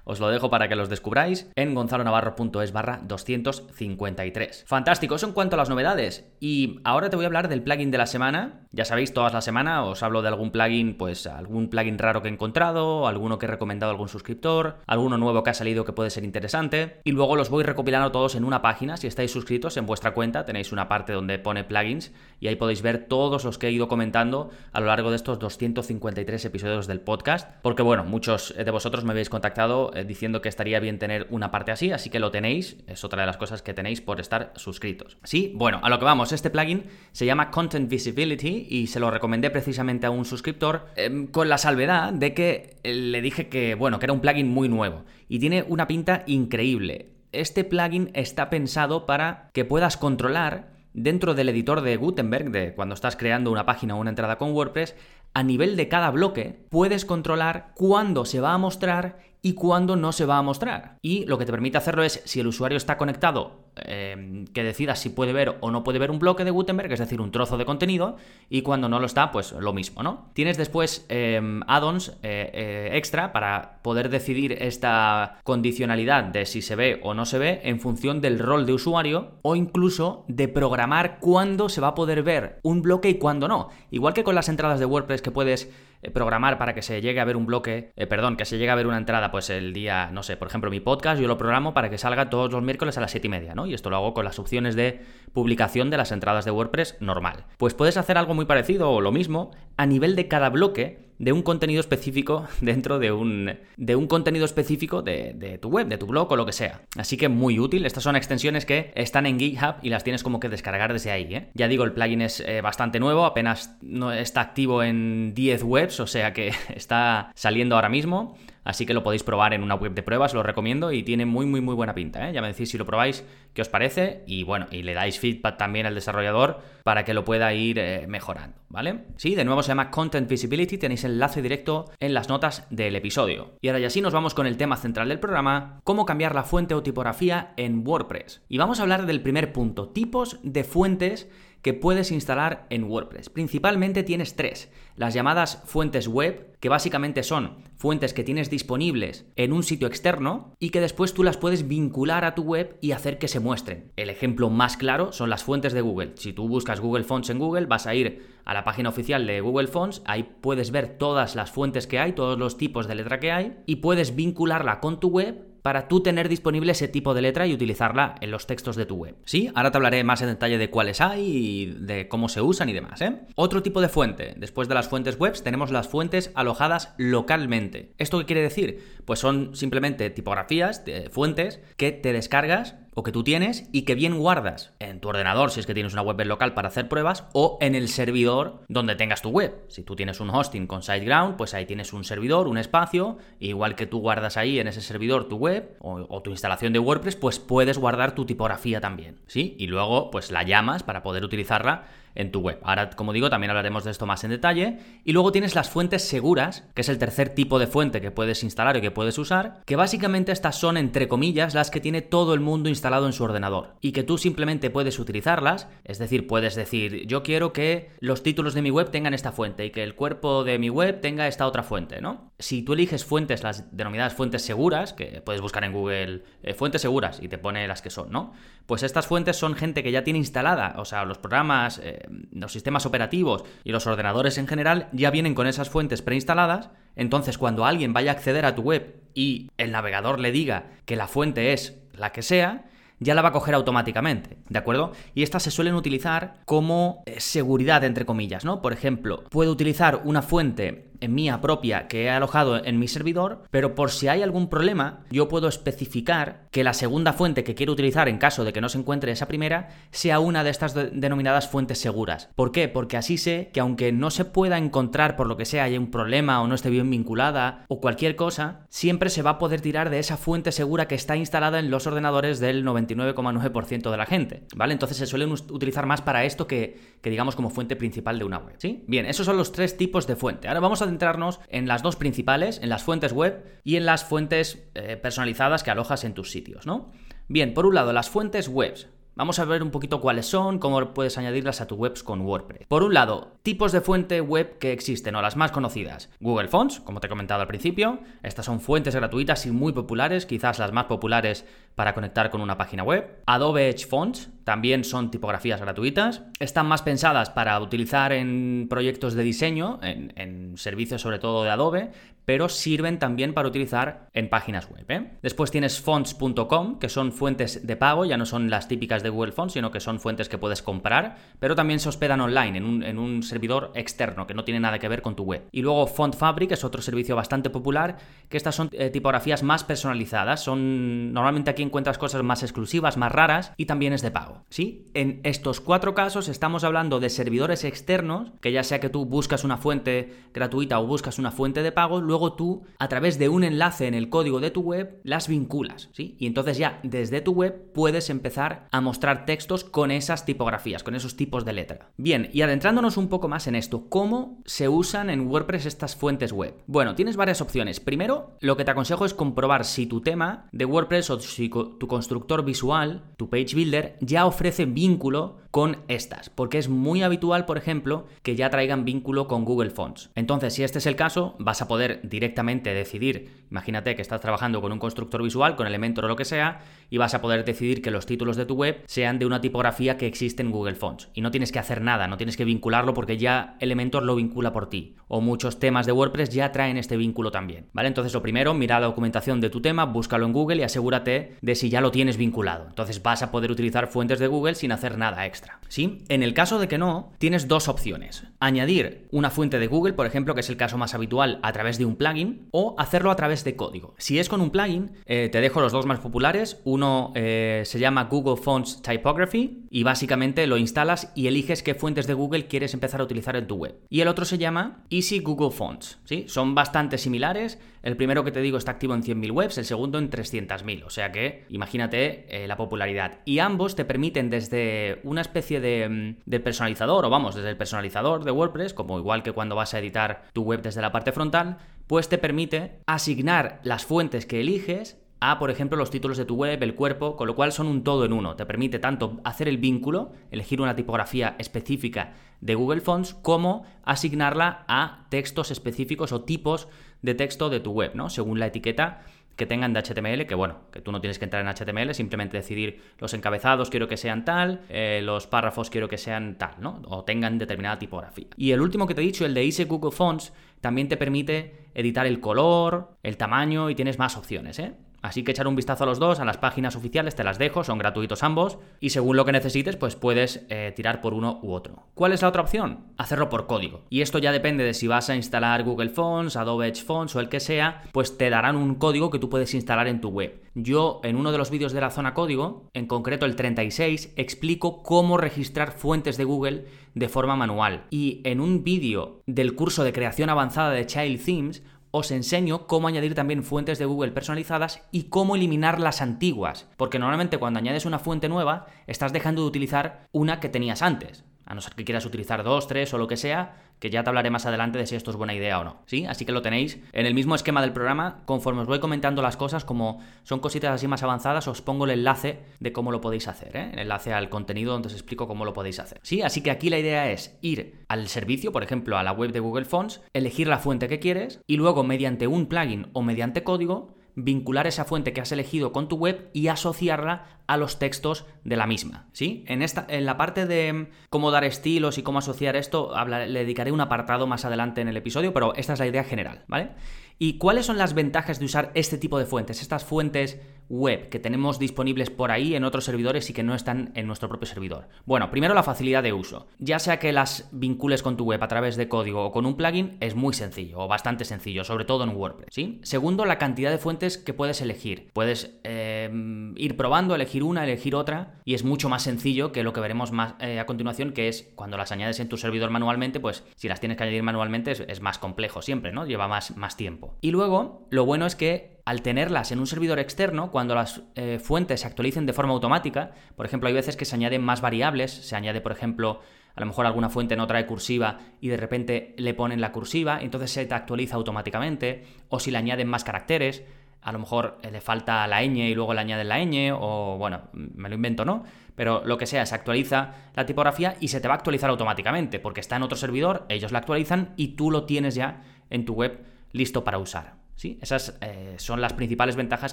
os 0.05 0.21
lo 0.21 0.29
dejo 0.29 0.51
para 0.51 0.69
que 0.69 0.77
los 0.77 0.89
descubráis 0.89 1.51
en 1.55 1.75
gonzalonavarro.es 1.75 2.73
barra 2.73 3.01
253. 3.03 4.65
Fantástico, 4.67 5.15
eso 5.15 5.27
en 5.27 5.33
cuanto 5.33 5.57
a 5.57 5.59
las 5.59 5.69
novedades. 5.69 6.27
Y 6.41 6.81
ahora 6.85 7.11
te 7.11 7.17
voy 7.17 7.25
a 7.25 7.29
hablar 7.29 7.49
del 7.49 7.63
plugin 7.63 7.91
de 7.91 7.99
la 7.99 8.07
semana. 8.07 8.67
Ya 8.73 8.85
sabéis, 8.85 9.13
todas 9.13 9.33
la 9.33 9.43
semana 9.43 9.85
os 9.85 10.03
hablo 10.03 10.23
de 10.23 10.29
algún 10.29 10.51
plugin, 10.51 10.97
pues 10.97 11.27
algún 11.27 11.69
plugin 11.69 11.99
raro 11.99 12.23
que 12.23 12.29
he 12.29 12.33
encontrado, 12.33 13.07
alguno 13.07 13.39
que 13.39 13.47
he 13.47 13.51
recomendado 13.51 13.91
a 13.91 13.95
algún 13.95 14.09
suscriptor, 14.09 14.79
alguno 14.87 15.19
nuevo 15.19 15.43
que 15.43 15.51
ha 15.51 15.55
salido 15.55 15.85
que 15.85 15.93
puede 15.93 16.11
ser 16.11 16.25
interesante. 16.25 17.01
Y 17.05 17.13
luego 17.13 17.37
los 17.37 17.51
voy 17.51 17.65
recopilando 17.65 18.11
todos 18.13 18.35
en 18.35 18.45
una 18.45 18.63
página. 18.63 18.97
Si 18.97 19.07
estáis 19.07 19.31
suscritos 19.31 19.77
en 19.77 19.87
vuestra 19.87 20.15
cuenta, 20.15 20.45
tenéis 20.45 20.73
una 20.73 20.89
parte 20.89 21.13
donde 21.13 21.39
pone 21.39 21.65
plugins 21.65 22.13
y 22.41 22.49
ahí 22.49 22.57
podéis 22.57 22.83
ver 22.83 23.07
todos 23.07 23.45
los 23.45 23.59
que 23.59 23.69
he 23.69 23.71
ido 23.71 23.89
comentando 23.89 24.51
a 24.73 24.81
lo 24.81 24.87
largo 24.87 25.11
de 25.11 25.17
estos 25.17 25.39
253 25.39 26.45
episodios 26.45 26.87
del 26.87 27.01
podcast. 27.01 27.51
Porque 27.63 27.83
bueno, 27.83 28.05
muchos 28.05 28.55
de 28.57 28.71
vosotros 28.71 29.05
me 29.05 29.13
habéis 29.13 29.29
contactado 29.29 29.92
eh, 29.95 30.05
diciendo 30.05 30.41
que 30.41 30.49
estaría 30.49 30.81
bien 30.81 30.99
tener 30.99 31.27
una 31.31 31.51
parte 31.51 31.73
así, 31.73 31.93
así 31.93 32.11
que 32.11 32.19
lo 32.19 32.31
tenéis. 32.31 32.77
Es 32.87 33.05
otra 33.05 33.23
de 33.23 33.27
las 33.27 33.37
cosas 33.37 33.63
que 33.63 33.75
tenéis 33.75 34.01
por 34.01 34.21
estar 34.21 34.53
suscritos. 34.57 35.19
Sí, 35.25 35.53
bueno, 35.55 35.81
a 35.83 35.89
lo 35.89 35.99
que 35.99 36.05
vamos. 36.05 36.33
Este 36.33 36.51
plugin 36.51 36.85
se 37.13 37.27
llama 37.27 37.51
Content 37.51 37.89
Visibility 37.89 38.67
y 38.69 38.87
se 38.87 39.01
lo 39.01 39.11
recomendé 39.11 39.51
precisamente 39.51 40.07
a 40.07 40.11
un 40.11 40.25
suscriptor 40.25 40.87
em, 40.97 41.27
con 41.27 41.49
la 41.49 41.59
salvedad 41.59 42.13
de 42.13 42.35
que 42.35 42.77
le 42.85 43.21
dije 43.21 43.49
que, 43.49 43.75
bueno, 43.75 43.99
que 43.99 44.07
era 44.07 44.13
un 44.13 44.21
plugin 44.21 44.49
muy 44.49 44.69
nuevo 44.69 45.05
y 45.29 45.39
tiene 45.39 45.65
una 45.69 45.87
pinta 45.87 46.25
increíble. 46.27 47.09
este 47.33 47.65
plugin 47.65 48.11
está 48.13 48.51
pensado 48.51 49.07
para 49.07 49.49
que 49.55 49.65
puedas 49.65 49.97
controlar 49.97 50.73
dentro 50.95 51.35
del 51.35 51.49
editor 51.49 51.81
de 51.81 51.97
Gutenberg, 51.97 52.51
de 52.51 52.75
cuando 52.75 52.95
estás 52.95 53.17
creando 53.17 53.51
una 53.51 53.65
página 53.65 53.97
o 53.97 54.01
una 54.01 54.11
entrada 54.11 54.37
con 54.37 54.53
WordPress, 54.53 54.95
a 55.35 55.43
nivel 55.43 55.77
de 55.77 55.89
cada 55.89 56.11
bloque, 56.11 56.67
puedes 56.69 57.05
controlar 57.05 57.73
cuándo 57.75 58.25
se 58.25 58.41
va 58.41 58.53
a 58.53 58.59
mostrar 58.59 59.19
y 59.43 59.55
cuándo 59.55 59.97
no 59.97 60.13
se 60.13 60.25
va 60.25 60.39
a 60.39 60.43
mostrar. 60.43 60.97
Y 61.03 61.27
lo 61.27 61.37
que 61.37 61.45
te 61.45 61.53
permite 61.53 61.77
hacerlo 61.77 62.05
es, 62.05 62.23
si 62.25 62.41
el 62.41 62.47
usuario 62.47 62.79
está 62.79 62.97
conectado, 62.97 63.63
eh, 63.77 64.45
que 64.55 64.63
decidas 64.63 65.01
si 65.01 65.09
puede 65.09 65.33
ver 65.33 65.57
o 65.61 65.71
no 65.71 65.83
puede 65.83 65.99
ver 65.99 66.11
un 66.11 66.21
bloque 66.21 66.45
de 66.45 66.51
Gutenberg, 66.51 66.93
es 66.93 67.01
decir, 67.01 67.21
un 67.21 67.33
trozo 67.33 67.59
de 67.59 67.65
contenido, 67.65 68.17
y 68.49 68.63
cuando 68.63 68.89
no 68.89 69.01
lo 69.01 69.07
está, 69.07 69.33
pues 69.33 69.53
lo 69.53 69.73
mismo, 69.73 70.03
¿no? 70.03 70.31
Tienes 70.35 70.57
después 70.57 71.05
eh, 71.09 71.41
add-ons 71.67 72.13
eh, 72.23 72.91
extra 72.93 73.33
para 73.33 73.81
poder 73.83 74.11
decidir 74.11 74.53
esta 74.53 75.41
condicionalidad 75.43 76.25
de 76.25 76.47
si 76.47 76.63
se 76.63 76.77
ve 76.77 77.01
o 77.03 77.15
no 77.15 77.25
se 77.25 77.39
ve 77.39 77.61
en 77.65 77.81
función 77.81 78.21
del 78.21 78.39
rol 78.39 78.65
de 78.65 78.75
usuario 78.75 79.33
o 79.43 79.57
incluso 79.57 80.25
de 80.29 80.47
programar 80.49 81.19
cuándo 81.19 81.69
se 81.69 81.81
va 81.81 81.89
a 81.89 81.95
poder 81.95 82.23
ver 82.23 82.61
un 82.63 82.83
bloque 82.83 83.09
y 83.09 83.15
cuándo 83.15 83.49
no. 83.49 83.71
Igual 83.91 84.15
que 84.15 84.25
con 84.25 84.35
las 84.35 84.49
entradas 84.49 84.79
de 84.79 84.87
WordPress 84.87 85.23
que 85.23 85.31
puedes 85.31 85.71
programar 86.11 86.59
para 86.59 86.75
que 86.75 86.83
se 86.83 87.01
llegue 87.01 87.21
a 87.21 87.25
ver 87.25 87.37
un 87.37 87.47
bloque, 87.47 87.93
eh, 87.97 88.07
perdón, 88.07 88.37
que 88.37 88.45
se 88.45 88.59
llegue 88.59 88.71
a 88.71 88.75
ver 88.75 88.87
una 88.87 88.97
entrada, 88.97 89.31
pues 89.31 89.51
el 89.51 89.73
día, 89.73 90.11
no 90.13 90.23
sé, 90.23 90.37
por 90.37 90.49
ejemplo, 90.49 90.71
mi 90.71 90.81
podcast, 90.81 91.21
yo 91.21 91.29
lo 91.29 91.39
programo 91.39 91.75
para 91.75 91.91
que 91.91 91.99
salga 91.99 92.31
todos 92.31 92.51
los 92.51 92.63
miércoles 92.63 92.99
a 92.99 93.01
las 93.01 93.11
7 93.13 93.27
y 93.27 93.31
media, 93.31 93.55
¿no? 93.55 93.67
Y 93.67 93.75
esto 93.75 93.91
lo 93.91 93.97
hago 93.97 94.15
con 94.15 94.25
las 94.25 94.39
opciones 94.39 94.75
de 94.75 95.01
publicación 95.33 95.91
de 95.91 95.97
las 95.97 96.13
entradas 96.13 96.45
de 96.45 96.51
WordPress 96.51 96.97
normal. 97.01 97.45
Pues 97.59 97.75
puedes 97.75 97.97
hacer 97.97 98.19
algo 98.19 98.35
muy 98.35 98.47
parecido 98.47 98.91
o 98.91 99.01
lo 99.01 99.13
mismo 99.13 99.53
a 99.77 99.87
nivel 99.87 100.17
de 100.17 100.29
cada 100.29 100.51
bloque 100.51 101.12
de 101.23 101.31
un 101.31 101.43
contenido 101.43 101.81
específico 101.81 102.49
dentro 102.61 102.99
de 102.99 103.13
un, 103.13 103.57
de 103.77 103.97
un 103.97 104.09
contenido 104.09 104.45
específico 104.45 105.03
de, 105.03 105.59
tu 105.63 105.69
web, 105.69 105.87
de 105.87 105.97
tu 105.97 106.07
blog 106.07 106.33
o 106.33 106.37
lo 106.37 106.45
que 106.45 106.53
sea. 106.53 106.83
Así 106.99 107.17
que 107.17 107.29
muy 107.29 107.61
útil. 107.61 107.87
Estas 107.87 108.03
son 108.03 108.17
extensiones 108.17 108.67
que 108.67 108.93
están 108.97 109.27
en 109.27 109.39
GitHub 109.39 109.77
y 109.83 109.91
las 109.91 110.03
tienes 110.03 110.25
como 110.25 110.41
que 110.41 110.49
descargar 110.49 110.93
desde 110.93 111.13
ahí. 111.13 111.33
¿eh? 111.33 111.49
Ya 111.55 111.69
digo, 111.69 111.85
el 111.85 111.93
plugin 111.93 112.23
es 112.23 112.41
eh, 112.41 112.61
bastante 112.61 112.99
nuevo, 112.99 113.25
apenas 113.25 113.77
no 113.83 114.13
está 114.13 114.41
activo 114.41 114.83
en 114.83 115.33
10 115.33 115.63
webs, 115.63 116.01
o 116.01 116.09
sea 116.09 116.33
que 116.33 116.53
está 116.75 117.31
saliendo 117.37 117.77
ahora 117.77 117.89
mismo. 117.89 118.37
Así 118.65 118.87
que 118.87 118.95
lo 118.95 119.03
podéis 119.03 119.23
probar 119.23 119.55
en 119.55 119.63
una 119.63 119.75
web 119.75 119.95
de 119.95 120.03
pruebas, 120.03 120.35
lo 120.35 120.43
recomiendo 120.43 120.93
y 120.93 121.03
tiene 121.03 121.27
muy 121.27 121.47
muy 121.47 121.61
muy 121.61 121.75
buena 121.75 121.95
pinta. 121.95 122.29
¿eh? 122.29 122.33
Ya 122.33 122.41
me 122.41 122.49
decís 122.49 122.71
si 122.71 122.79
lo 122.79 122.87
probáis, 122.87 123.25
qué 123.55 123.63
os 123.63 123.69
parece 123.69 124.23
y 124.27 124.45
bueno, 124.45 124.67
y 124.71 124.83
le 124.83 124.95
dais 124.95 125.19
feedback 125.19 125.57
también 125.57 125.87
al 125.87 125.95
desarrollador 125.95 126.61
para 126.85 127.05
que 127.05 127.15
lo 127.15 127.25
pueda 127.25 127.53
ir 127.55 127.79
eh, 127.79 128.07
mejorando, 128.09 128.57
¿vale? 128.69 129.05
Sí, 129.17 129.35
de 129.35 129.45
nuevo 129.45 129.63
se 129.63 129.69
llama 129.69 129.91
Content 129.91 130.29
Visibility, 130.29 130.79
tenéis 130.79 131.05
enlace 131.05 131.43
directo 131.43 131.91
en 132.01 132.15
las 132.15 132.29
notas 132.29 132.67
del 132.71 132.97
episodio. 132.97 133.53
Y 133.61 133.69
ahora 133.69 133.81
ya 133.81 133.91
sí 133.91 134.01
nos 134.01 134.13
vamos 134.13 134.35
con 134.35 134.47
el 134.47 134.57
tema 134.57 134.77
central 134.77 135.09
del 135.09 135.21
programa, 135.21 135.81
cómo 135.85 136.07
cambiar 136.07 136.35
la 136.35 136.43
fuente 136.43 136.75
o 136.75 136.83
tipografía 136.83 137.53
en 137.57 137.87
WordPress. 137.87 138.43
Y 138.49 138.59
vamos 138.59 138.81
a 138.81 138.83
hablar 138.83 139.07
del 139.07 139.23
primer 139.23 139.53
punto, 139.53 139.89
tipos 139.89 140.39
de 140.43 140.65
fuentes 140.65 141.29
que 141.63 141.75
puedes 141.75 142.11
instalar 142.11 142.67
en 142.71 142.85
WordPress. 142.85 143.31
Principalmente 143.31 144.03
tienes 144.03 144.35
tres, 144.35 144.71
las 144.97 145.15
llamadas 145.15 145.63
fuentes 145.65 146.09
web, 146.09 146.57
que 146.61 146.69
básicamente 146.69 147.23
son 147.23 147.57
fuentes 147.77 148.13
que 148.13 148.25
tienes 148.25 148.51
disponibles 148.51 149.27
en 149.37 149.53
un 149.53 149.63
sitio 149.63 149.89
externo 149.89 150.55
y 150.59 150.71
que 150.71 150.81
después 150.81 151.15
tú 151.15 151.23
las 151.23 151.37
puedes 151.37 151.67
vincular 151.67 152.25
a 152.25 152.35
tu 152.35 152.43
web 152.43 152.77
y 152.81 152.93
hacer 152.93 153.19
que 153.19 153.29
se 153.29 153.41
muestren. 153.41 153.93
El 153.97 154.11
ejemplo 154.11 154.51
más 154.51 154.77
claro 154.77 155.13
son 155.13 155.31
las 155.31 155.45
fuentes 155.45 155.73
de 155.73 155.81
Google. 155.81 156.13
Si 156.17 156.33
tú 156.33 156.49
buscas 156.49 156.81
Google 156.81 157.05
Fonts 157.05 157.31
en 157.31 157.39
Google, 157.39 157.67
vas 157.67 157.87
a 157.87 157.95
ir 157.95 158.27
a 158.45 158.55
la 158.55 158.65
página 158.65 158.89
oficial 158.89 159.27
de 159.27 159.41
Google 159.41 159.69
Fonts, 159.69 160.03
ahí 160.05 160.25
puedes 160.41 160.73
ver 160.73 160.99
todas 160.99 161.37
las 161.37 161.53
fuentes 161.53 161.87
que 161.87 162.01
hay, 162.01 162.13
todos 162.13 162.39
los 162.39 162.57
tipos 162.57 162.89
de 162.89 162.97
letra 162.97 163.21
que 163.21 163.31
hay 163.31 163.57
y 163.67 163.77
puedes 163.77 164.17
vincularla 164.17 164.81
con 164.81 164.99
tu 164.99 165.09
web 165.09 165.52
para 165.63 165.89
tú 165.89 166.03
tener 166.03 166.29
disponible 166.29 166.73
ese 166.73 166.89
tipo 166.89 167.15
de 167.15 167.23
letra 167.23 167.47
y 167.47 167.55
utilizarla 167.55 168.17
en 168.21 168.31
los 168.31 168.47
textos 168.47 168.77
de 168.77 168.87
tu 168.87 168.97
web. 168.97 169.17
Sí, 169.25 169.51
ahora 169.55 169.71
te 169.71 169.79
hablaré 169.79 170.05
más 170.05 170.21
en 170.23 170.29
detalle 170.29 170.59
de 170.59 170.71
cuáles 170.71 171.01
hay 171.01 171.25
y 171.25 171.67
de 171.67 172.09
cómo 172.09 172.29
se 172.29 172.41
usan 172.41 172.69
y 172.69 172.73
demás. 172.73 173.01
¿eh? 173.01 173.21
Otro 173.37 173.63
tipo 173.63 173.81
de 173.81 173.89
fuente, 173.89 174.35
después 174.37 174.69
de 174.69 174.75
las 174.75 174.89
fuentes 174.89 175.19
web, 175.19 175.41
tenemos 175.43 175.71
las 175.71 175.89
fuentes 175.89 176.33
alojadas 176.35 176.95
localmente. 176.99 177.95
¿Esto 177.99 178.19
qué 178.19 178.27
quiere 178.27 178.43
decir? 178.43 178.85
Pues 179.05 179.21
son 179.21 179.55
simplemente 179.57 180.11
tipografías, 180.11 180.85
de 180.85 181.09
fuentes 181.11 181.61
que 181.77 181.93
te 181.93 182.13
descargas 182.13 182.77
o 182.95 183.03
que 183.03 183.13
tú 183.13 183.25
tienes 183.25 183.69
y 183.73 183.83
que 183.83 183.95
bien 183.95 184.19
guardas 184.19 184.75
en 184.79 185.01
tu 185.01 185.09
ordenador 185.09 185.51
si 185.51 185.61
es 185.61 185.67
que 185.67 185.75
tienes 185.75 185.93
una 185.93 186.03
web 186.03 186.21
local 186.27 186.55
para 186.55 186.69
hacer 186.69 186.89
pruebas 186.89 187.25
o 187.33 187.59
en 187.61 187.75
el 187.75 187.89
servidor 187.89 188.63
donde 188.69 188.95
tengas 188.95 189.23
tu 189.23 189.31
web. 189.31 189.65
Si 189.69 189.83
tú 189.83 189.97
tienes 189.97 190.21
un 190.21 190.31
hosting 190.31 190.67
con 190.67 190.83
SiteGround, 190.83 191.37
pues 191.37 191.55
ahí 191.55 191.67
tienes 191.67 191.93
un 191.93 192.05
servidor, 192.05 192.49
un 192.49 192.59
espacio, 192.59 193.19
igual 193.41 193.75
que 193.75 193.87
tú 193.87 194.01
guardas 194.01 194.37
ahí 194.37 194.59
en 194.59 194.69
ese 194.69 194.81
servidor 194.81 195.29
tu 195.29 195.37
web 195.37 195.77
o, 195.81 196.07
o, 196.09 196.23
tu 196.23 196.31
instalación 196.31 196.73
de 196.73 196.79
WordPress, 196.79 197.17
pues 197.17 197.39
puedes 197.39 197.79
guardar 197.79 198.15
tu 198.15 198.25
tipografía 198.27 198.81
también, 198.81 199.21
¿sí? 199.27 199.57
Y 199.59 199.67
luego 199.67 200.11
pues 200.11 200.31
la 200.31 200.43
llamas 200.43 200.83
para 200.83 201.03
poder 201.03 201.25
utilizarla 201.25 201.85
en 202.15 202.31
tu 202.31 202.41
web. 202.41 202.59
Ahora, 202.63 202.91
como 202.91 203.13
digo, 203.13 203.31
también 203.31 203.51
hablaremos 203.51 203.85
de 203.85 203.91
esto 203.91 204.07
más 204.07 204.25
en 204.25 204.31
detalle. 204.31 204.79
Y 205.05 205.13
luego 205.13 205.33
tienes 205.33 205.55
las 205.55 205.71
fuentes 205.71 206.03
seguras, 206.03 206.65
que 206.75 206.83
es 206.83 206.89
el 206.89 206.99
tercer 206.99 207.31
tipo 207.31 207.59
de 207.59 207.67
fuente 207.67 208.01
que 208.01 208.11
puedes 208.11 208.43
instalar 208.43 208.77
y 208.77 208.81
que 208.81 208.91
puedes 208.91 209.19
usar, 209.19 209.63
que 209.67 209.77
básicamente 209.77 210.33
estas 210.33 210.57
son, 210.57 210.77
entre 210.77 211.09
comillas, 211.09 211.55
las 211.55 211.71
que 211.71 211.81
tiene 211.81 212.03
todo 212.03 212.35
el 212.35 212.41
mundo 212.41 212.69
instalado 212.69 213.07
en 213.07 213.13
su 213.13 213.25
ordenador. 213.25 213.77
Y 213.81 213.93
que 213.93 214.03
tú 214.03 214.19
simplemente 214.19 214.71
puedes 214.71 214.99
utilizarlas, 214.99 215.69
es 215.85 215.99
decir, 215.99 216.27
puedes 216.27 216.55
decir, 216.55 217.07
yo 217.07 217.23
quiero 217.23 217.53
que 217.53 217.91
los 218.01 218.23
títulos 218.23 218.55
de 218.55 218.63
mi 218.63 218.71
web 218.71 218.91
tengan 218.91 219.15
esta 219.15 219.33
fuente 219.33 219.65
y 219.65 219.71
que 219.71 219.83
el 219.83 219.95
cuerpo 219.95 220.45
de 220.45 220.59
mi 220.59 220.71
web 220.71 221.01
tenga 221.01 221.29
esta 221.29 221.47
otra 221.47 221.63
fuente, 221.63 222.01
¿no? 222.01 222.33
Si 222.39 222.63
tú 222.63 222.73
eliges 222.73 223.05
fuentes, 223.05 223.43
las 223.43 223.77
denominadas 223.77 224.15
fuentes 224.15 224.43
seguras, 224.43 224.93
que 224.93 225.23
puedes 225.25 225.41
buscar 225.41 225.65
en 225.65 225.73
Google 225.73 226.25
eh, 226.43 226.55
fuentes 226.55 226.83
seguras 226.83 227.21
y 227.23 227.29
te 227.29 227.39
pone 227.39 227.67
las 227.69 227.83
que 227.83 227.91
son, 227.91 228.11
¿no? 228.11 228.33
Pues 228.67 228.83
estas 228.83 229.07
fuentes 229.07 229.37
son 229.37 229.55
gente 229.55 229.83
que 229.83 229.93
ya 229.93 230.05
tiene 230.05 230.19
instalada, 230.19 230.75
o 230.79 230.85
sea, 230.85 231.05
los 231.05 231.19
programas... 231.19 231.79
Eh, 231.79 232.02
los 232.31 232.53
sistemas 232.53 232.87
operativos 232.87 233.45
y 233.65 233.73
los 233.73 233.87
ordenadores 233.87 234.39
en 234.39 234.47
general 234.47 234.89
ya 234.93 235.11
vienen 235.11 235.35
con 235.35 235.47
esas 235.47 235.71
fuentes 235.71 236.03
preinstaladas, 236.03 236.71
entonces 236.97 237.39
cuando 237.39 237.65
alguien 237.65 237.93
vaya 237.93 238.13
a 238.13 238.15
acceder 238.15 238.45
a 238.45 238.55
tu 238.55 238.63
web 238.63 239.03
y 239.15 239.51
el 239.59 239.73
navegador 239.73 240.21
le 240.21 240.33
diga 240.33 240.71
que 240.85 240.97
la 240.97 241.07
fuente 241.07 241.53
es 241.53 241.79
la 241.93 242.13
que 242.13 242.23
sea, 242.23 242.65
ya 243.03 243.15
la 243.15 243.23
va 243.23 243.31
a 243.31 243.33
coger 243.33 243.55
automáticamente, 243.55 244.39
¿de 244.49 244.59
acuerdo? 244.59 244.93
Y 245.15 245.23
estas 245.23 245.43
se 245.43 245.51
suelen 245.51 245.75
utilizar 245.75 246.41
como 246.45 247.03
eh, 247.07 247.21
seguridad, 247.21 247.85
entre 247.85 248.07
comillas, 248.07 248.45
¿no? 248.45 248.63
Por 248.63 248.73
ejemplo, 248.73 249.25
puedo 249.29 249.51
utilizar 249.51 250.03
una 250.05 250.23
fuente 250.23 250.92
mía 251.09 251.41
propia 251.41 251.89
que 251.89 252.05
he 252.05 252.11
alojado 252.11 252.65
en 252.65 252.79
mi 252.79 252.89
servidor, 252.89 253.43
pero 253.51 253.75
por 253.75 253.91
si 253.91 254.09
hay 254.09 254.23
algún 254.23 254.49
problema, 254.49 255.01
yo 255.11 255.29
puedo 255.29 255.49
especificar 255.49 256.49
que 256.51 256.65
la 256.65 256.75
segunda 256.75 257.13
fuente 257.13 257.45
que 257.45 257.55
quiero 257.55 257.73
utilizar 257.73 258.09
en 258.09 258.19
caso 258.19 258.45
de 258.45 258.53
que 258.53 258.61
no 258.61 258.69
se 258.69 258.79
encuentre 258.79 259.13
esa 259.13 259.29
primera 259.29 259.71
sea 259.91 260.21
una 260.21 260.45
de 260.45 260.51
estas 260.51 260.75
denominadas 260.75 261.49
fuentes 261.49 261.79
seguras. 261.79 262.29
¿Por 262.35 262.53
qué? 262.53 262.69
Porque 262.69 262.97
así 262.97 263.19
sé 263.19 263.51
que 263.53 263.61
aunque 263.61 263.93
no 263.93 264.11
se 264.11 264.25
pueda 264.25 264.59
encontrar 264.59 265.17
por 265.17 265.27
lo 265.27 265.37
que 265.37 265.45
sea, 265.45 265.65
haya 265.65 265.79
un 265.79 265.91
problema 265.91 266.43
o 266.43 266.47
no 266.47 266.55
esté 266.55 266.71
bien 266.71 266.91
vinculada 266.91 267.65
o 267.69 267.81
cualquier 267.81 268.17
cosa, 268.17 268.67
siempre 268.69 269.11
se 269.11 269.23
va 269.23 269.31
a 269.31 269.39
poder 269.39 269.61
tirar 269.61 269.91
de 269.91 269.99
esa 269.99 270.17
fuente 270.17 270.53
segura 270.53 270.89
que 270.89 270.95
está 270.95 271.17
instalada 271.17 271.59
en 271.59 271.71
los 271.71 271.87
ordenadores 271.87 272.41
del 272.41 272.65
99,9% 272.65 273.91
de 273.91 273.97
la 273.97 274.07
gente, 274.07 274.45
¿vale? 274.55 274.73
Entonces 274.73 274.97
se 274.97 275.07
suelen 275.07 275.33
utilizar 275.33 275.87
más 275.87 276.01
para 276.03 276.25
esto 276.25 276.47
que, 276.47 276.79
que 277.01 277.11
digamos 277.11 277.37
como 277.37 277.51
fuente 277.51 277.77
principal 277.77 278.19
de 278.19 278.25
una 278.25 278.39
web. 278.39 278.53
Bien, 278.87 279.07
esos 279.07 279.27
son 279.27 279.37
los 279.37 279.53
tres 279.53 279.77
tipos 279.77 280.07
de 280.07 280.17
fuente. 280.17 280.49
Ahora 280.49 280.61
vamos 280.61 280.83
a 280.83 280.87
centrarnos 280.93 281.41
en 281.49 281.67
las 281.67 281.83
dos 281.83 281.97
principales, 281.97 282.61
en 282.63 282.69
las 282.69 282.83
fuentes 282.83 283.13
web 283.13 283.45
y 283.65 283.77
en 283.77 283.87
las 283.87 284.05
fuentes 284.05 284.63
eh, 284.75 284.97
personalizadas 284.97 285.63
que 285.63 285.71
alojas 285.71 286.05
en 286.05 286.15
tus 286.15 286.31
sitios, 286.31 286.67
¿no? 286.67 286.93
Bien, 287.29 287.55
por 287.55 287.67
un 287.67 287.75
lado, 287.75 287.93
las 287.93 288.11
fuentes 288.11 288.49
web. 288.49 288.75
Vamos 289.15 289.39
a 289.39 289.45
ver 289.45 289.63
un 289.63 289.71
poquito 289.71 290.01
cuáles 290.01 290.25
son, 290.25 290.59
cómo 290.59 290.95
puedes 290.95 291.19
añadirlas 291.19 291.61
a 291.61 291.67
tu 291.67 291.75
webs 291.75 292.03
con 292.03 292.23
WordPress. 292.23 292.67
Por 292.67 292.83
un 292.83 292.95
lado, 292.95 293.33
tipos 293.43 293.71
de 293.71 293.83
fuente 293.83 294.23
web 294.23 294.59
que 294.59 294.73
existen, 294.73 295.15
o 295.15 295.21
las 295.21 295.37
más 295.37 295.51
conocidas. 295.51 296.09
Google 296.19 296.49
Fonts, 296.49 296.81
como 296.81 296.99
te 296.99 297.09
he 297.09 297.11
comentado 297.11 297.43
al 297.43 297.47
principio. 297.47 298.01
Estas 298.23 298.47
son 298.47 298.61
fuentes 298.61 298.95
gratuitas 298.95 299.45
y 299.45 299.51
muy 299.51 299.75
populares, 299.75 300.25
quizás 300.25 300.59
las 300.59 300.73
más 300.73 300.87
populares 300.87 301.45
para 301.75 301.95
conectar 301.95 302.31
con 302.31 302.41
una 302.41 302.57
página 302.57 302.83
web. 302.83 303.23
Adobe 303.27 303.69
Edge 303.69 303.87
Fonts, 303.87 304.31
también 304.45 304.85
son 304.85 305.11
tipografías 305.11 305.61
gratuitas. 305.61 306.23
Están 306.39 306.67
más 306.67 306.83
pensadas 306.83 307.31
para 307.31 307.59
utilizar 307.61 308.13
en 308.13 308.67
proyectos 308.69 309.15
de 309.15 309.23
diseño, 309.23 309.79
en, 309.83 310.57
servicios 310.57 311.01
sobre 311.01 311.19
todo 311.19 311.45
de 311.45 311.51
Adobe, 311.51 311.91
pero 312.25 312.49
sirven 312.49 312.99
también 312.99 313.35
para 313.35 313.49
utilizar 313.49 314.09
en 314.13 314.29
páginas 314.29 314.69
web. 314.71 314.85
¿eh? 314.89 315.13
Después 315.23 315.51
tienes 315.51 315.81
fonts.com, 315.81 316.79
que 316.79 316.89
son 316.89 317.13
fuentes 317.13 317.67
de 317.67 317.77
pago, 317.77 318.05
ya 318.05 318.17
no 318.17 318.27
son 318.27 318.51
las 318.51 318.69
típicas 318.69 319.03
de 319.03 319.09
Google 319.09 319.33
Fonts, 319.33 319.55
sino 319.55 319.71
que 319.71 319.81
son 319.81 319.99
fuentes 319.99 320.29
que 320.29 320.39
puedes 320.39 320.63
comprar, 320.63 321.17
pero 321.41 321.55
también 321.55 321.81
se 321.81 321.89
hospedan 321.89 322.21
online, 322.21 322.59
en 322.59 322.99
un, 322.99 323.23
servidor 323.23 323.73
externo, 323.75 324.27
que 324.27 324.35
no 324.35 324.45
tiene 324.45 324.61
nada 324.61 324.79
que 324.79 324.89
ver 324.89 325.03
con 325.03 325.17
tu 325.17 325.25
web. 325.25 325.49
Y 325.53 325.63
luego 325.63 325.87
Font 325.87 326.15
Fabric 326.15 326.53
es 326.53 326.65
otro 326.65 326.83
servicio 326.83 327.17
bastante 327.17 327.51
popular, 327.51 327.97
que 328.29 328.37
estas 328.37 328.55
son 328.55 328.69
eh, 328.73 328.91
tipografías 328.91 329.43
más 329.43 329.65
personalizadas, 329.65 330.43
son 330.43 331.13
normalmente 331.13 331.51
aquí 331.51 331.62
encuentras 331.63 331.99
cosas 331.99 332.23
más 332.23 332.43
exclusivas, 332.43 332.97
más 332.97 333.13
raras 333.13 333.53
y 333.57 333.67
también 333.67 333.93
es 333.93 334.03
de 334.03 334.11
pago. 334.11 334.45
¿Sí? 334.51 334.91
En 334.95 335.21
estos 335.25 335.61
cuatro 335.61 335.95
casos 335.95 336.29
estamos 336.29 336.65
hablando 336.65 337.01
de 337.01 337.11
servidores 337.11 337.65
externos, 337.65 338.33
que 338.41 338.53
ya 338.53 338.63
sea 338.63 338.81
que 338.81 338.89
tú 338.89 339.07
buscas 339.07 339.45
una 339.45 339.57
fuente 339.57 340.15
gratuita 340.35 340.81
o 340.81 340.87
buscas 340.87 341.19
una 341.19 341.31
fuente 341.31 341.63
de 341.63 341.73
pago, 341.73 342.01
luego 342.01 342.35
tú 342.35 342.65
a 342.79 342.89
través 342.89 343.19
de 343.19 343.29
un 343.29 343.45
enlace 343.45 343.87
en 343.87 343.95
el 343.95 344.09
código 344.09 344.41
de 344.41 344.51
tu 344.51 344.63
web 344.63 345.01
las 345.05 345.29
vinculas, 345.29 345.89
¿sí? 345.93 346.17
Y 346.19 346.27
entonces 346.27 346.59
ya 346.59 346.81
desde 346.83 347.21
tu 347.21 347.33
web 347.33 347.73
puedes 347.73 348.11
empezar 348.11 348.69
a 348.71 348.81
mostrar 348.81 349.25
textos 349.25 349.65
con 349.65 349.91
esas 349.91 350.25
tipografías, 350.25 350.83
con 350.83 350.95
esos 350.95 351.17
tipos 351.17 351.45
de 351.45 351.53
letra. 351.53 351.91
Bien, 351.97 352.29
y 352.33 352.43
adentrándonos 352.43 352.97
un 352.97 353.09
poco 353.09 353.29
más 353.29 353.47
en 353.47 353.55
esto, 353.55 353.89
¿cómo 353.89 354.43
se 354.45 354.69
usan 354.69 355.11
en 355.11 355.29
WordPress 355.29 355.67
estas 355.67 355.97
fuentes 355.97 356.33
web? 356.33 356.55
Bueno, 356.67 356.95
tienes 356.95 357.17
varias 357.17 357.41
opciones. 357.41 357.81
Primero, 357.81 358.37
lo 358.41 358.57
que 358.57 358.65
te 358.65 358.71
aconsejo 358.71 359.05
es 359.05 359.15
comprobar 359.15 359.65
si 359.65 359.87
tu 359.87 360.01
tema 360.01 360.49
de 360.53 360.65
WordPress 360.65 361.11
o 361.11 361.21
si 361.21 361.49
tu 361.53 361.87
constructor 361.87 362.45
visual, 362.45 363.05
tu 363.17 363.29
page 363.29 363.55
builder, 363.55 363.97
ya 364.01 364.27
ofrece 364.27 364.65
vínculo 364.65 365.43
con 365.53 365.77
estas, 365.87 366.31
porque 366.31 366.57
es 366.57 366.71
muy 366.71 367.03
habitual, 367.03 367.45
por 367.45 367.59
ejemplo, 367.59 368.07
que 368.23 368.37
ya 368.37 368.49
traigan 368.49 368.87
vínculo 368.87 369.29
con 369.29 369.45
Google 369.45 369.69
Fonts. 369.69 370.11
Entonces, 370.15 370.55
si 370.55 370.65
este 370.65 370.79
es 370.79 370.87
el 370.87 370.97
caso, 370.97 371.37
vas 371.39 371.61
a 371.61 371.69
poder 371.69 372.01
directamente 372.05 372.73
decidir, 372.73 373.45
imagínate 373.51 373.95
que 373.95 374.01
estás 374.01 374.23
trabajando 374.23 374.63
con 374.63 374.73
un 374.73 374.79
constructor 374.79 375.23
visual, 375.23 375.55
con 375.55 375.67
Elementor 375.67 376.07
o 376.07 376.09
lo 376.09 376.17
que 376.17 376.25
sea, 376.25 376.63
y 376.89 376.97
vas 376.97 377.13
a 377.13 377.21
poder 377.21 377.45
decidir 377.45 377.83
que 377.83 377.91
los 377.91 378.07
títulos 378.07 378.39
de 378.39 378.47
tu 378.47 378.55
web 378.55 378.83
sean 378.87 379.19
de 379.19 379.27
una 379.27 379.43
tipografía 379.43 379.99
que 379.99 380.07
existe 380.07 380.43
en 380.43 380.53
Google 380.53 380.75
Fonts. 380.75 381.11
Y 381.13 381.21
no 381.21 381.31
tienes 381.31 381.53
que 381.53 381.59
hacer 381.59 381.83
nada, 381.83 382.09
no 382.09 382.17
tienes 382.17 382.39
que 382.39 382.47
vincularlo 382.47 382.95
porque 382.95 383.19
ya 383.19 383.57
Elementor 383.61 384.05
lo 384.05 384.17
vincula 384.17 384.55
por 384.55 384.71
ti. 384.71 384.97
O 385.07 385.21
muchos 385.21 385.59
temas 385.59 385.85
de 385.85 385.93
WordPress 385.93 386.31
ya 386.31 386.51
traen 386.51 386.79
este 386.79 386.97
vínculo 386.97 387.31
también. 387.31 387.67
¿Vale? 387.75 387.89
Entonces, 387.89 388.15
lo 388.15 388.23
primero, 388.23 388.55
mira 388.55 388.81
la 388.81 388.87
documentación 388.87 389.43
de 389.43 389.51
tu 389.51 389.61
tema, 389.61 389.85
búscalo 389.85 390.25
en 390.25 390.33
Google 390.33 390.61
y 390.61 390.63
asegúrate 390.63 391.37
de 391.43 391.57
si 391.57 391.69
ya 391.69 391.81
lo 391.83 391.91
tienes 391.91 392.17
vinculado. 392.17 392.67
Entonces 392.69 393.03
vas 393.03 393.23
a 393.23 393.31
poder 393.31 393.51
utilizar 393.51 393.89
fuentes 393.89 394.19
de 394.19 394.29
Google 394.29 394.55
sin 394.55 394.73
hacer 394.73 394.97
nada 394.97 395.27
extra. 395.27 395.59
¿Sí? 395.69 395.99
En 396.09 396.23
el 396.23 396.33
caso 396.33 396.59
de 396.59 396.69
que 396.69 396.79
no, 396.79 397.13
tienes 397.19 397.49
dos 397.49 397.69
opciones. 397.69 398.25
Añadir 398.45 399.07
una 399.13 399.31
fuente 399.31 399.61
de 399.61 399.69
Google, 399.69 399.93
por 399.93 400.05
ejemplo, 400.05 400.35
que 400.35 400.41
es 400.41 400.51
el 400.51 400.57
caso 400.57 400.77
más 400.77 400.95
habitual, 400.95 401.39
a 401.45 401.53
través 401.53 401.79
de 401.79 401.85
un 401.85 401.95
plugin, 401.95 402.49
o 402.51 402.75
hacerlo 402.77 403.13
a 403.13 403.17
través 403.17 403.45
de 403.45 403.55
código. 403.55 403.95
Si 403.99 404.19
es 404.19 404.29
con 404.29 404.41
un 404.41 404.51
plugin, 404.51 404.91
eh, 405.07 405.29
te 405.31 405.41
dejo 405.41 405.61
los 405.61 405.71
dos 405.71 405.87
más 405.87 406.01
populares. 406.01 406.61
Uno 406.65 407.13
eh, 407.15 407.63
se 407.65 407.79
llama 407.79 408.05
Google 408.05 408.37
Fonts 408.37 408.83
Typography 408.83 409.69
y 409.71 409.85
básicamente 409.85 410.47
lo 410.49 410.57
instalas 410.57 411.13
y 411.15 411.29
eliges 411.29 411.63
qué 411.63 411.77
fuentes 411.77 412.09
de 412.09 412.15
Google 412.15 412.47
quieres 412.49 412.75
empezar 412.75 413.01
a 413.01 413.05
utilizar 413.05 413.37
en 413.37 413.47
tu 413.47 413.55
web. 413.55 413.77
Y 413.89 414.01
el 414.01 414.09
otro 414.09 414.25
se 414.25 414.39
llama 414.39 414.85
Easy 414.91 415.21
Google 415.21 415.53
Fonts. 415.53 416.01
¿sí? 416.05 416.25
Son 416.27 416.55
bastante 416.57 416.99
similares. 416.99 417.61
El 417.83 417.97
primero 417.97 418.23
que 418.25 418.31
te 418.31 418.41
digo 418.41 418.59
está 418.59 418.73
activo 418.73 418.95
en 418.95 419.03
100.000 419.03 419.33
webs, 419.33 419.59
el 419.59 419.65
segundo 419.65 419.99
en 419.99 420.11
300.000. 420.11 420.85
O 420.85 420.91
sea 420.91 421.11
que 421.11 421.45
imagínate 421.49 422.27
eh, 422.29 422.47
la 422.47 422.57
popularidad. 422.57 423.21
Y 423.25 423.41
ambos 423.41 423.75
te 423.75 423.85
permiten 423.85 424.31
desde 424.31 425.01
una 425.05 425.21
especie 425.21 425.61
mm, 425.89 426.17
de, 426.25 426.41
personalizador, 426.41 427.05
o 427.05 427.11
vamos, 427.11 427.35
desde 427.35 427.51
el 427.51 427.57
personalizador 427.57 428.25
de 428.25 428.31
WordPress, 428.33 428.75
como 428.75 428.99
igual 428.99 429.23
que 429.23 429.33
cuando 429.33 429.55
vas 429.55 429.75
a 429.75 429.79
editar 429.79 430.25
tu 430.33 430.43
web 430.43 430.63
desde 430.63 430.83
la 430.83 430.93
parte 430.93 431.13
frontal, 431.13 431.59
pues 431.87 432.09
te 432.09 432.19
permite 432.19 432.81
asignar 432.87 433.61
las 433.63 433.85
fuentes 433.85 434.27
que 434.27 434.41
eliges 434.41 434.99
a, 435.21 435.39
por 435.39 435.53
ejemplo, 435.53 435.79
los 435.79 435.91
títulos 435.91 436.17
de 436.17 436.25
tu 436.25 436.35
web, 436.35 436.61
el 436.65 436.75
cuerpo, 436.75 437.15
con 437.15 437.29
lo 437.29 437.37
cual 437.37 437.53
son 437.53 437.69
un 437.69 437.85
todo 437.85 438.05
en 438.05 438.13
uno. 438.13 438.35
Te 438.35 438.45
permite 438.45 438.81
tanto 438.81 439.21
hacer 439.23 439.47
el 439.47 439.57
vínculo, 439.57 440.11
elegir 440.33 440.61
una 440.61 440.75
tipografía 440.75 441.37
específica 441.39 442.15
de 442.41 442.57
Google 442.57 442.81
Fonts, 442.81 443.15
como 443.15 443.65
asignarla 443.85 444.65
a 444.67 445.07
textos 445.11 445.53
específicos 445.53 446.11
o 446.11 446.23
tipos 446.23 446.67
de 447.03 447.15
texto 447.15 447.51
de 447.51 447.61
tu 447.61 447.71
web, 447.71 447.93
¿no? 447.95 448.11
Según 448.11 448.41
la 448.41 448.47
etiqueta 448.47 449.03
que 449.37 449.47
tengan 449.47 449.73
de 449.73 449.81
HTML, 449.81 450.27
que 450.27 450.35
bueno, 450.35 450.61
que 450.71 450.81
tú 450.81 450.93
no 450.93 451.01
tienes 451.01 451.19
que 451.19 451.25
entrar 451.25 451.43
en 451.43 451.49
HTML, 451.49 451.95
simplemente 451.95 452.37
decidir 452.37 452.81
los 452.99 453.15
encabezados 453.15 453.71
quiero 453.71 453.89
que 453.89 453.97
sean 453.97 454.25
tal, 454.25 454.61
eh, 454.69 455.01
los 455.03 455.27
párrafos 455.27 455.71
quiero 455.71 455.89
que 455.89 455.99
sean 455.99 456.37
tal, 456.39 456.55
¿no? 456.59 456.83
O 456.87 457.05
tengan 457.05 457.39
determinada 457.39 457.79
tipografía. 457.79 458.27
Y 458.37 458.53
el 458.53 458.61
último 458.61 458.87
que 458.87 458.95
te 458.95 459.01
he 459.01 459.05
dicho, 459.05 459.25
el 459.25 459.35
de 459.35 459.45
Easy 459.45 459.65
Google 459.65 459.93
Fonts, 459.93 460.33
también 460.61 460.89
te 460.89 460.97
permite 460.97 461.69
editar 461.75 462.07
el 462.07 462.21
color, 462.21 462.97
el 463.03 463.17
tamaño 463.17 463.71
y 463.71 463.75
tienes 463.75 463.99
más 463.99 464.17
opciones, 464.17 464.59
¿eh? 464.59 464.75
Así 465.03 465.25
que 465.25 465.33
echar 465.33 465.49
un 465.49 465.57
vistazo 465.57 465.85
a 465.85 465.87
los 465.87 465.99
dos, 465.99 466.21
a 466.21 466.25
las 466.25 466.39
páginas 466.39 466.77
oficiales, 466.77 467.15
te 467.15 467.25
las 467.25 467.39
dejo, 467.39 467.65
son 467.65 467.79
gratuitos 467.79 468.23
ambos, 468.23 468.59
y 468.81 468.91
según 468.91 469.17
lo 469.17 469.25
que 469.25 469.33
necesites, 469.33 469.77
pues 469.77 469.97
puedes 469.97 470.47
eh, 470.49 470.73
tirar 470.75 471.01
por 471.01 471.13
uno 471.13 471.41
u 471.43 471.53
otro. 471.53 471.83
¿Cuál 471.95 472.13
es 472.13 472.23
la 472.23 472.29
otra 472.29 472.43
opción? 472.43 472.87
Hacerlo 472.97 473.29
por 473.29 473.47
código. 473.47 473.83
Y 473.91 474.01
esto 474.01 474.19
ya 474.19 474.33
depende 474.33 474.65
de 474.65 474.75
si 474.75 474.87
vas 474.87 475.11
a 475.11 475.17
instalar 475.17 475.65
Google 475.65 475.91
Fonts, 475.91 476.37
Adobe 476.37 476.69
Edge 476.69 476.83
Fonts 476.83 477.17
o 477.17 477.21
el 477.21 477.29
que 477.29 477.41
sea, 477.41 477.83
pues 477.93 478.17
te 478.17 478.31
darán 478.31 478.57
un 478.57 478.77
código 478.77 479.11
que 479.11 479.19
tú 479.19 479.29
puedes 479.29 479.55
instalar 479.55 479.89
en 479.89 480.01
tu 480.01 480.09
web. 480.09 480.41
Yo 480.55 481.01
en 481.03 481.17
uno 481.17 481.33
de 481.33 481.39
los 481.39 481.51
vídeos 481.51 481.73
de 481.73 481.81
la 481.81 481.91
zona 481.91 482.15
código, 482.15 482.69
en 482.75 482.87
concreto 482.87 483.27
el 483.27 483.37
36, 483.37 484.13
explico 484.17 484.83
cómo 484.83 485.17
registrar 485.17 485.73
fuentes 485.73 486.17
de 486.17 486.25
Google 486.25 486.67
de 486.95 487.09
forma 487.09 487.37
manual. 487.37 487.87
Y 487.91 488.21
en 488.25 488.41
un 488.41 488.63
vídeo 488.63 489.23
del 489.27 489.55
curso 489.55 489.83
de 489.83 489.93
creación 489.93 490.29
avanzada 490.29 490.71
de 490.71 490.87
Child 490.87 491.25
Themes, 491.25 491.63
os 491.93 492.11
enseño 492.11 492.67
cómo 492.67 492.89
añadir 492.89 493.15
también 493.15 493.45
fuentes 493.45 493.79
de 493.79 493.85
Google 493.85 494.13
personalizadas 494.13 494.83
y 494.91 495.05
cómo 495.05 495.37
eliminar 495.37 495.79
las 495.79 496.01
antiguas, 496.01 496.67
porque 496.77 496.99
normalmente 496.99 497.39
cuando 497.39 497.59
añades 497.59 497.85
una 497.85 497.99
fuente 497.99 498.29
nueva 498.29 498.67
estás 498.87 499.13
dejando 499.13 499.43
de 499.43 499.49
utilizar 499.49 500.09
una 500.11 500.41
que 500.41 500.49
tenías 500.49 500.83
antes 500.83 501.25
a 501.53 501.55
no 501.55 501.61
ser 501.61 501.75
que 501.75 501.85
quieras 501.85 502.07
utilizar 502.07 502.43
dos, 502.43 502.67
tres 502.67 502.95
o 502.95 502.99
lo 502.99 503.07
que 503.07 503.19
sea, 503.19 503.57
que 503.79 503.91
ya 503.91 504.03
te 504.03 504.09
hablaré 504.09 504.31
más 504.31 504.47
adelante 504.47 504.79
de 504.79 504.87
si 504.87 504.97
esto 504.97 505.11
es 505.11 505.19
buena 505.19 505.35
idea 505.35 505.61
o 505.61 505.65
no. 505.65 505.83
¿Sí? 505.85 506.07
Así 506.07 506.25
que 506.25 506.33
lo 506.33 506.41
tenéis 506.41 506.79
en 506.95 507.05
el 507.05 507.13
mismo 507.13 507.35
esquema 507.35 507.61
del 507.61 507.75
programa, 507.75 508.23
conforme 508.25 508.63
os 508.63 508.67
voy 508.67 508.81
comentando 508.81 509.21
las 509.21 509.37
cosas, 509.37 509.63
como 509.67 510.01
son 510.23 510.41
cositas 510.41 510.71
así 510.71 510.89
más 510.89 511.03
avanzadas, 511.03 511.47
os 511.49 511.61
pongo 511.61 511.85
el 511.85 511.91
enlace 511.91 512.39
de 512.59 512.73
cómo 512.73 512.91
lo 512.91 513.03
podéis 513.03 513.29
hacer, 513.29 513.55
¿eh? 513.55 513.71
el 513.75 513.81
enlace 513.81 514.15
al 514.15 514.31
contenido 514.31 514.73
donde 514.73 514.89
os 514.89 514.95
explico 514.95 515.29
cómo 515.29 515.45
lo 515.45 515.53
podéis 515.53 515.79
hacer. 515.79 516.01
¿Sí? 516.03 516.23
Así 516.23 516.41
que 516.41 516.51
aquí 516.51 516.71
la 516.71 516.79
idea 516.79 517.11
es 517.11 517.37
ir 517.43 517.85
al 517.87 518.09
servicio, 518.09 518.51
por 518.51 518.63
ejemplo, 518.63 518.97
a 518.97 519.03
la 519.03 519.13
web 519.13 519.31
de 519.33 519.41
Google 519.41 519.67
Fonts, 519.67 520.01
elegir 520.15 520.49
la 520.49 520.59
fuente 520.59 520.89
que 520.89 521.01
quieres 521.01 521.43
y 521.47 521.59
luego 521.59 521.85
mediante 521.85 522.27
un 522.27 522.47
plugin 522.47 522.87
o 522.95 523.03
mediante 523.03 523.45
código 523.45 523.95
vincular 524.15 524.67
esa 524.67 524.85
fuente 524.85 525.13
que 525.13 525.21
has 525.21 525.33
elegido 525.33 525.73
con 525.73 525.89
tu 525.89 525.97
web 525.97 526.31
y 526.33 526.49
asociarla 526.49 527.27
a 527.47 527.57
los 527.57 527.79
textos 527.79 528.25
de 528.45 528.57
la 528.57 528.67
misma, 528.67 529.09
¿sí? 529.13 529.45
En, 529.47 529.63
esta, 529.63 529.87
en 529.89 530.07
la 530.07 530.17
parte 530.17 530.47
de 530.47 530.89
cómo 531.11 531.31
dar 531.31 531.45
estilos 531.45 531.99
y 531.99 532.03
cómo 532.03 532.19
asociar 532.19 532.57
esto, 532.57 532.93
le 533.07 533.41
dedicaré 533.41 533.73
un 533.73 533.81
apartado 533.81 534.27
más 534.27 534.45
adelante 534.45 534.81
en 534.81 534.89
el 534.89 534.97
episodio, 534.97 535.33
pero 535.33 535.55
esta 535.55 535.73
es 535.73 535.79
la 535.79 535.87
idea 535.87 536.05
general, 536.05 536.45
¿vale? 536.47 536.71
¿Y 537.19 537.39
cuáles 537.39 537.67
son 537.67 537.79
las 537.79 537.95
ventajas 537.95 538.39
de 538.39 538.47
usar 538.47 538.73
este 538.75 538.99
tipo 538.99 539.19
de 539.19 539.27
fuentes? 539.27 539.63
Estas 539.63 539.85
fuentes 539.85 540.41
web 540.69 541.11
que 541.11 541.19
tenemos 541.19 541.59
disponibles 541.59 542.11
por 542.11 542.31
ahí 542.31 542.55
en 542.55 542.65
otros 542.65 542.85
servidores 542.85 543.29
y 543.29 543.33
que 543.35 543.43
no 543.43 543.55
están 543.55 543.93
en 543.95 544.07
nuestro 544.07 544.29
propio 544.29 544.47
servidor. 544.47 544.89
Bueno, 545.05 545.31
primero 545.31 545.55
la 545.55 545.63
facilidad 545.63 546.03
de 546.03 546.15
uso. 546.15 546.47
Ya 546.59 546.79
sea 546.79 546.99
que 546.99 547.13
las 547.13 547.49
vincules 547.53 548.03
con 548.03 548.17
tu 548.17 548.25
web 548.25 548.43
a 548.43 548.49
través 548.49 548.77
de 548.77 548.89
código 548.89 549.25
o 549.25 549.33
con 549.33 549.45
un 549.45 549.57
plugin, 549.57 549.99
es 550.01 550.15
muy 550.15 550.33
sencillo 550.33 550.79
o 550.79 550.89
bastante 550.89 551.25
sencillo, 551.25 551.65
sobre 551.65 551.85
todo 551.85 552.05
en 552.05 552.17
WordPress. 552.17 552.49
Segundo, 552.83 553.27
la 553.27 553.39
cantidad 553.39 553.71
de 553.71 553.79
fuentes 553.79 554.17
que 554.17 554.33
puedes 554.33 554.61
elegir. 554.63 555.11
Puedes 555.13 555.59
eh, 555.65 556.11
ir 556.57 556.77
probando, 556.77 557.15
elegir 557.15 557.43
una, 557.43 557.65
elegir 557.65 557.95
otra 557.95 558.41
y 558.45 558.55
es 558.55 558.65
mucho 558.65 558.89
más 558.89 559.03
sencillo 559.03 559.53
que 559.53 559.63
lo 559.63 559.73
que 559.73 559.81
veremos 559.81 560.11
más 560.11 560.35
eh, 560.41 560.59
a 560.59 560.67
continuación, 560.67 561.13
que 561.13 561.29
es 561.29 561.53
cuando 561.55 561.77
las 561.77 561.93
añades 561.93 562.19
en 562.21 562.29
tu 562.29 562.39
servidor 562.39 562.71
manualmente, 562.71 563.21
pues 563.21 563.45
si 563.57 563.69
las 563.69 563.81
tienes 563.81 563.99
que 563.99 564.05
añadir 564.05 564.23
manualmente 564.23 564.73
es, 564.73 565.03
más 565.03 565.19
complejo 565.19 565.63
siempre, 565.63 565.93
¿no? 565.93 566.07
Lleva 566.07 566.29
más 566.29 566.77
tiempo. 566.77 567.02
Y 567.21 567.31
luego, 567.31 567.87
lo 567.91 568.05
bueno 568.05 568.27
es 568.27 568.37
que 568.37 568.73
al 568.85 569.03
tenerlas 569.03 569.53
en 569.53 569.61
un 569.61 569.67
servidor 569.67 569.99
externo, 569.99 570.51
cuando 570.51 570.75
las 570.75 571.03
eh, 571.15 571.39
fuentes 571.39 571.81
se 571.81 571.87
actualicen 571.87 572.27
de 572.27 572.33
forma 572.33 572.53
automática, 572.53 573.13
por 573.37 573.47
ejemplo, 573.47 573.69
hay 573.69 573.75
veces 573.75 573.97
que 573.97 574.05
se 574.05 574.17
añaden 574.17 574.43
más 574.43 574.61
variables, 574.61 575.13
se 575.13 575.37
añade, 575.37 575.61
por 575.61 575.73
ejemplo, 575.73 576.21
a 576.55 576.61
lo 576.61 576.67
mejor 576.67 576.87
alguna 576.87 577.09
fuente 577.09 577.37
no 577.37 577.47
trae 577.47 577.67
cursiva 577.67 578.19
y 578.41 578.49
de 578.49 578.57
repente 578.57 579.15
le 579.19 579.35
ponen 579.35 579.61
la 579.61 579.73
cursiva, 579.73 580.21
entonces 580.21 580.51
se 580.51 580.67
te 580.67 580.75
actualiza 580.75 581.17
automáticamente, 581.17 582.05
o 582.29 582.41
si 582.41 582.51
le 582.51 582.59
añaden 582.59 582.89
más 582.89 583.05
caracteres, 583.05 583.63
a 584.03 584.11
lo 584.11 584.19
mejor 584.19 584.59
eh, 584.63 584.71
le 584.73 584.81
falta 584.81 585.27
la 585.29 585.43
ñ 585.43 585.71
y 585.71 585.75
luego 585.75 585.95
le 585.95 586.01
añaden 586.01 586.29
la 586.29 586.45
ñ, 586.45 586.73
o 586.73 587.17
bueno, 587.19 587.43
me 587.53 587.89
lo 587.89 587.95
invento, 587.95 588.25
¿no? 588.25 588.43
Pero 588.75 589.03
lo 589.05 589.17
que 589.17 589.27
sea, 589.27 589.47
se 589.47 589.55
actualiza 589.55 590.15
la 590.35 590.45
tipografía 590.45 590.97
y 590.99 591.09
se 591.09 591.21
te 591.21 591.29
va 591.29 591.35
a 591.35 591.37
actualizar 591.37 591.71
automáticamente, 591.71 592.41
porque 592.41 592.61
está 592.61 592.77
en 592.77 592.83
otro 592.83 592.97
servidor, 592.97 593.47
ellos 593.49 593.71
la 593.71 593.79
actualizan 593.79 594.33
y 594.37 594.49
tú 594.49 594.73
lo 594.73 594.87
tienes 594.87 595.15
ya 595.15 595.43
en 595.71 595.85
tu 595.85 595.95
web 595.95 596.32
listo 596.53 596.85
para 596.85 596.99
usar. 596.99 597.41
¿Sí? 597.55 597.79
Esas 597.81 598.19
eh, 598.23 598.55
son 598.57 598.81
las 598.81 598.95
principales 598.95 599.37
ventajas 599.37 599.73